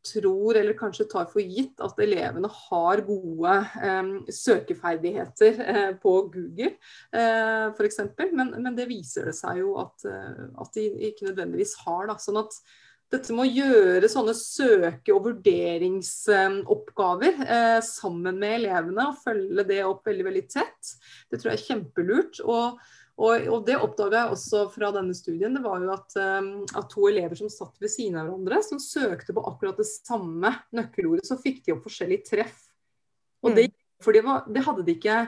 tror, 0.03 0.57
eller 0.59 0.77
kanskje 0.79 1.07
tar 1.11 1.29
for 1.31 1.43
gitt, 1.43 1.79
at 1.83 1.99
elevene 2.03 2.51
har 2.51 3.03
gode 3.07 3.55
eh, 3.87 4.13
søkeferdigheter 4.35 5.61
eh, 5.63 5.91
på 6.03 6.15
Google 6.33 6.73
eh, 7.15 7.69
f.eks. 7.71 8.01
Men, 8.33 8.55
men 8.59 8.79
det 8.79 8.89
viser 8.91 9.31
det 9.31 9.37
seg 9.39 9.63
jo 9.63 9.77
at, 9.83 10.07
eh, 10.09 10.47
at 10.65 10.79
de 10.79 10.89
ikke 11.11 11.31
nødvendigvis 11.31 11.77
har. 11.85 12.09
Da. 12.11 12.19
Sånn 12.23 12.41
at 12.43 12.59
dette 13.13 13.35
med 13.37 13.45
å 13.45 13.57
gjøre 13.61 14.09
sånne 14.11 14.35
søke- 14.37 15.15
og 15.15 15.25
vurderingsoppgaver 15.27 17.35
eh, 17.45 17.81
sammen 17.85 18.39
med 18.41 18.53
elevene 18.63 19.03
og 19.11 19.19
følge 19.21 19.65
det 19.69 19.85
opp 19.85 20.07
veldig 20.09 20.25
veldig 20.31 20.47
tett, 20.49 20.83
det 21.29 21.37
tror 21.39 21.51
jeg 21.53 21.59
er 21.59 21.67
kjempelurt. 21.67 22.35
Og, 22.47 22.67
og, 23.21 23.33
og 23.53 23.61
det 23.69 23.77
oppdaga 23.77 24.17
jeg 24.23 24.33
også 24.39 24.59
fra 24.73 24.89
denne 24.97 25.15
studien. 25.17 25.55
Det 25.57 25.65
var 25.65 25.79
jo 25.85 25.91
at, 25.93 26.11
um, 26.17 26.65
at, 26.73 26.89
to 26.93 27.09
elever 27.11 27.37
som 27.39 27.49
satt 27.53 27.77
ved 27.83 27.91
siden 27.93 28.19
av 28.21 28.27
hverandre, 28.31 28.59
som 28.65 28.79
søkte 28.83 29.33
på 29.37 29.47
akkurat 29.53 29.77
det 29.81 29.93
samme 29.93 30.51
nøkkelordet, 30.73 31.27
så 31.29 31.37
fikk 31.41 31.59
de 31.67 31.73
opp 31.77 31.85
forskjellige 31.89 32.27
treff. 32.33 32.59
Og 33.45 33.51
det, 33.59 33.65
mm. 33.69 33.75
for 34.05 34.11
det, 34.17 34.23
var, 34.25 34.39
det 34.49 34.65
hadde 34.65 34.87
de 34.89 34.93
ikke 34.97 35.19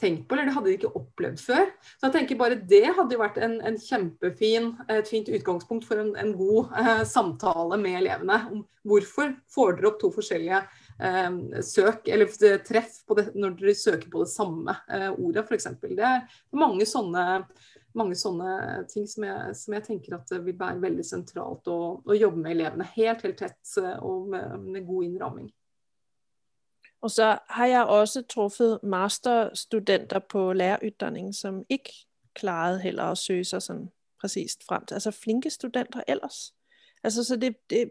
tenkt 0.00 0.26
på, 0.28 0.34
eller 0.34 0.48
det 0.48 0.54
hadde 0.56 0.68
de 0.68 0.76
ikke 0.76 0.92
opplevd 0.98 1.40
før. 1.40 1.68
Så 1.96 2.08
jeg 2.08 2.14
tenker 2.16 2.40
bare 2.40 2.58
det 2.68 2.84
hadde 2.98 3.16
jo 3.16 3.22
vært 3.22 3.38
en, 3.42 3.56
en 3.64 3.78
kjempefin, 3.80 4.72
et 4.92 5.08
fint 5.08 5.28
utgangspunkt 5.32 5.86
for 5.88 6.02
en, 6.02 6.12
en 6.20 6.34
god 6.36 6.74
eh, 6.82 7.04
samtale 7.08 7.78
med 7.80 8.00
elevene. 8.02 8.40
om 8.52 8.66
Hvorfor 8.86 9.32
får 9.50 9.78
dere 9.78 9.90
opp 9.90 9.96
to 10.02 10.12
forskjellige 10.14 10.60
eh, 10.60 11.62
søk, 11.64 12.10
eller 12.12 12.60
treff 12.66 13.00
det, 13.16 13.30
når 13.34 13.56
dere 13.60 13.78
søker 13.78 14.12
på 14.12 14.26
det 14.26 14.30
samme 14.34 14.76
eh, 14.92 15.08
ordet, 15.14 15.46
f.eks. 15.46 15.72
Det 15.88 16.06
er 16.12 16.38
mange 16.60 16.86
sånne, 16.88 17.26
mange 17.96 18.18
sånne 18.20 18.84
ting 18.92 19.08
som 19.08 19.24
jeg, 19.26 19.58
som 19.58 19.78
jeg, 19.78 19.86
tenker 19.88 20.18
at 20.18 20.36
vil 20.36 20.60
være 20.60 20.82
veldig 20.84 21.08
sentralt 21.08 21.72
å, 21.72 21.80
å 22.04 22.18
jobbe 22.18 22.44
med 22.44 22.58
elevene 22.58 22.88
helt, 22.98 23.24
helt 23.24 23.40
tett 23.40 23.78
eh, 23.80 23.96
og 24.04 24.28
med, 24.34 24.68
med 24.68 24.84
god 24.88 25.08
innramming. 25.08 25.48
Og 27.00 27.10
så 27.10 27.38
har 27.48 27.66
jeg 27.66 27.84
også 27.84 28.22
truffet 28.22 28.80
masterstudenter 28.82 30.18
på 30.18 30.52
lærerutdanning, 30.52 31.34
som 31.34 31.64
ikke 31.68 31.92
klarede 32.34 32.80
heller 32.80 33.04
at 33.04 33.18
søge 33.18 33.44
sig 33.44 33.62
sådan 33.62 33.90
præcist 34.20 34.64
frem 34.64 34.86
til. 34.86 34.94
Altså 34.94 35.10
flinke 35.10 35.50
studenter 35.50 36.02
ellers. 36.08 36.54
Altså 37.04 37.24
så 37.24 37.36
det, 37.36 37.70
det, 37.70 37.90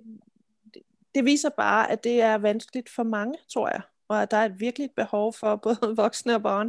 det 1.16 1.26
viser 1.26 1.50
bare, 1.50 1.92
at 1.92 2.04
det 2.04 2.22
er 2.22 2.38
vanskeligt 2.38 2.90
for 2.90 3.04
mange, 3.04 3.38
tror 3.54 3.70
jeg. 3.70 3.82
Og 4.08 4.22
at 4.22 4.32
der 4.32 4.38
er 4.38 4.46
et 4.46 4.60
virkelig 4.60 4.90
behov 4.96 5.34
for 5.34 5.56
både 5.64 5.96
voksne 5.96 6.36
og 6.36 6.44
barn 6.44 6.68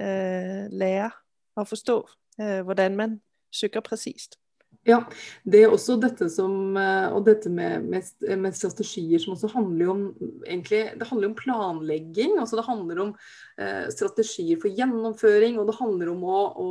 øh, 0.00 0.70
lære 0.78 1.10
at 1.56 1.68
forstå, 1.68 2.08
øh, 2.40 2.60
hvordan 2.60 2.96
man 2.96 3.20
søger 3.52 3.80
præcist. 3.80 4.38
Ja, 4.82 4.98
det 5.46 5.60
er 5.62 5.70
også 5.70 5.94
dette 6.02 6.26
som 6.32 6.74
eh, 6.78 7.12
Og 7.14 7.22
dette 7.28 7.50
med, 7.54 7.84
med, 7.86 8.08
med, 8.42 8.54
strategier 8.58 9.20
som 9.22 9.36
også 9.36 9.52
handler 9.52 9.92
om 9.92 10.00
egentlig, 10.42 10.80
Det 10.98 11.06
handler 11.06 11.30
om 11.30 11.36
planlegging. 11.38 12.38
altså 12.40 12.58
Det 12.58 12.66
handler 12.66 13.02
om 13.04 13.12
eh, 13.62 13.86
strategier 13.94 14.58
for 14.62 14.74
gjennomføring, 14.74 15.60
og 15.60 15.70
det 15.70 15.78
handler 15.78 16.10
om 16.10 16.24
å, 16.26 16.40
å 16.58 16.70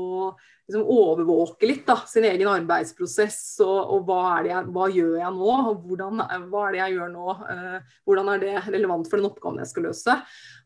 liksom 0.72 0.88
overvåke 0.88 1.68
litt 1.68 1.84
da, 1.88 1.98
sin 2.08 2.26
egen 2.28 2.48
arbeidsprosess. 2.50 3.60
Og, 3.66 3.80
og 3.96 4.06
hva, 4.08 4.40
jeg, 4.46 4.64
hva, 4.72 4.88
gjør 4.92 5.18
jeg 5.20 5.34
nå? 5.36 5.52
og 5.72 5.84
hvordan, 5.88 6.24
Hva 6.52 6.64
er 6.68 6.76
det 6.76 6.82
jeg 6.82 6.96
gjør 6.96 7.12
nå? 7.14 7.36
Eh, 7.54 7.98
hvordan 8.08 8.32
er 8.32 8.44
det 8.44 8.54
relevant 8.70 9.10
for 9.10 9.20
den 9.20 9.30
oppgaven 9.30 9.62
jeg 9.62 9.72
skal 9.72 9.88
løse? 9.90 10.16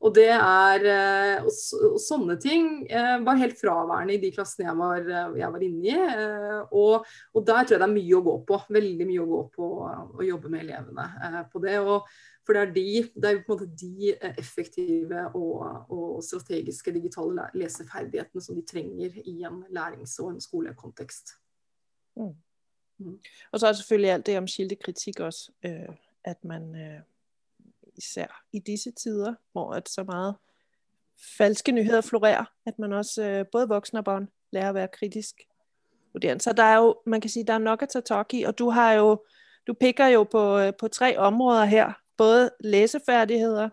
Og 0.06 0.14
det 0.16 0.30
er, 0.36 0.88
eh, 0.92 1.48
og, 1.48 1.98
sånne 2.02 2.38
ting 2.42 2.86
eh, 2.86 3.16
var 3.26 3.42
helt 3.42 3.58
fraværende 3.60 4.18
i 4.18 4.22
de 4.22 4.32
klassene 4.36 4.70
jeg 4.70 4.80
var, 4.80 5.10
jeg 5.40 5.52
var 5.56 5.66
inne 5.66 5.90
i. 5.90 5.98
Og, 6.76 7.10
og, 7.34 7.42
der 7.42 7.66
tror 7.66 7.78
jeg 7.78 7.82
det 7.82 7.90
er 7.90 7.98
mye 7.98 8.20
å 8.20 8.24
gå 8.30 8.38
på. 8.48 8.62
Veldig 8.78 9.10
mye 9.10 9.26
å 9.26 9.30
gå 9.34 9.44
på 9.56 9.74
å 10.22 10.30
jobbe 10.30 10.54
med 10.54 10.66
elevene 10.68 11.46
på 11.52 11.64
det. 11.66 11.80
og 11.82 12.08
for 12.46 12.54
det 12.54 12.62
er, 12.62 12.74
de, 12.74 13.10
det 13.22 13.30
er 13.30 13.44
på 13.48 13.54
en 13.54 13.60
måte 13.60 13.68
de 13.82 14.16
eh, 14.22 14.36
effektive 14.38 15.36
og, 15.36 15.86
og, 15.90 16.24
strategiske 16.24 16.94
digitale 16.94 17.48
leseferdighetene 17.54 18.42
som 18.42 18.56
de 18.56 18.66
trenger 18.66 19.10
i 19.26 19.36
en 19.44 19.64
lærings- 19.78 20.20
og 20.20 20.30
en 20.30 20.42
skolekontekst. 20.42 21.30
Mm. 22.16 22.36
Mm. 22.98 23.20
Og 23.52 23.60
så 23.60 23.68
er 23.68 23.72
det 23.72 23.78
selvfølgelig 23.78 24.12
alt 24.12 24.26
det 24.26 24.38
om 24.38 24.48
kildekritikk 24.48 25.20
også. 25.20 25.52
Øh, 25.66 25.96
at 26.24 26.44
man 26.44 26.76
øh, 26.76 27.02
især 27.98 28.44
i 28.54 28.60
disse 28.60 28.92
tider, 28.92 29.34
hvor 29.52 29.74
at 29.74 29.90
så 29.90 30.04
meget 30.04 30.36
falske 31.38 31.72
nyheder 31.72 32.02
florerer, 32.02 32.46
at 32.66 32.80
man 32.80 32.94
også 32.94 33.24
øh, 33.24 33.46
både 33.52 33.68
voksne 33.68 34.00
og 34.00 34.06
barn 34.06 34.30
lærer 34.52 34.70
å 34.70 34.78
være 34.78 34.88
kritisk 34.88 35.42
vurderende. 36.14 36.44
Så 36.44 36.54
der 36.54 36.64
er 36.64 36.78
jo, 36.78 36.96
man 37.06 37.22
kan 37.22 37.30
sige, 37.30 37.48
der 37.48 37.54
er 37.54 37.58
nok 37.58 37.82
at 37.82 37.90
ta 37.90 38.00
tak 38.00 38.34
i, 38.34 38.44
og 38.44 38.60
du 38.60 38.70
har 38.70 38.94
jo, 38.94 39.26
du 39.68 39.74
pikker 39.74 40.08
jo 40.08 40.24
på, 40.24 40.72
på 40.80 40.88
tre 40.88 41.18
områder 41.18 41.66
her, 41.66 41.94
både 42.18 42.52
læsefærdigheder, 42.60 43.70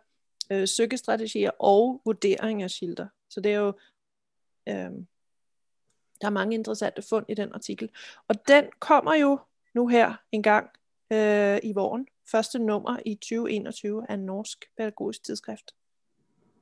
øh, 0.53 0.69
søgestrategier 0.69 1.51
og 1.59 2.03
vurdering 2.05 2.63
af 2.63 2.71
skilter. 2.71 3.07
Så 3.29 3.41
det 3.41 3.53
er 3.53 3.57
jo, 3.57 3.69
øh, 4.69 4.93
der 6.21 6.27
er 6.27 6.31
mange 6.31 6.55
interessante 6.55 7.03
fund 7.03 7.27
i 7.29 7.35
den 7.35 7.53
artikel. 7.53 7.91
Og 8.29 8.49
den 8.49 8.65
kommer 8.79 9.15
jo 9.15 9.39
nu 9.75 9.87
her 9.87 10.15
en 10.33 10.43
gang 10.43 10.71
øh, 11.13 11.59
i 11.63 11.73
våren. 11.73 12.09
Første 12.27 12.59
nummer 12.59 12.99
i 13.07 13.15
2021 13.15 14.07
af 14.09 14.19
Norsk 14.19 14.71
Pædagogisk 14.77 15.25
Tidsskrift. 15.25 15.75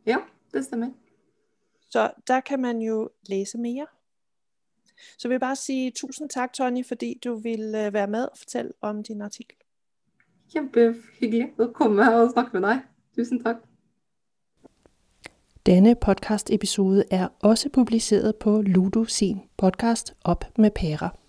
Ja, 0.06 0.16
det 0.54 0.64
stemmer. 0.64 0.90
Så 1.90 2.12
der 2.26 2.40
kan 2.40 2.60
man 2.60 2.78
jo 2.78 3.10
læse 3.28 3.58
mere. 3.58 3.86
Så 5.18 5.28
jeg 5.28 5.30
vil 5.30 5.40
bare 5.40 5.56
sige 5.56 5.90
tusind 5.90 6.28
tak, 6.28 6.52
Tony, 6.52 6.86
fordi 6.86 7.20
du 7.24 7.34
ville 7.34 7.86
øh, 7.86 7.92
være 7.92 8.06
med 8.06 8.24
og 8.24 8.38
fortælle 8.38 8.72
om 8.80 9.02
din 9.02 9.22
artikel. 9.22 9.56
Kjempehyggelig 10.50 11.52
å 11.58 11.70
komme 11.74 12.06
og 12.18 12.32
snakke 12.32 12.58
med 12.58 12.66
deg. 12.68 12.86
Tusen 13.16 13.42
takk. 13.42 13.62
Denne 15.66 15.94
podcast-episode 15.94 17.04
er 17.10 17.28
også 17.42 17.68
publiceret 17.68 18.36
på 18.36 18.62
Ludo 18.66 19.04
sin 19.04 19.40
podcast 19.58 20.14
Op 20.24 20.44
med 20.58 20.70
pærer. 20.70 21.19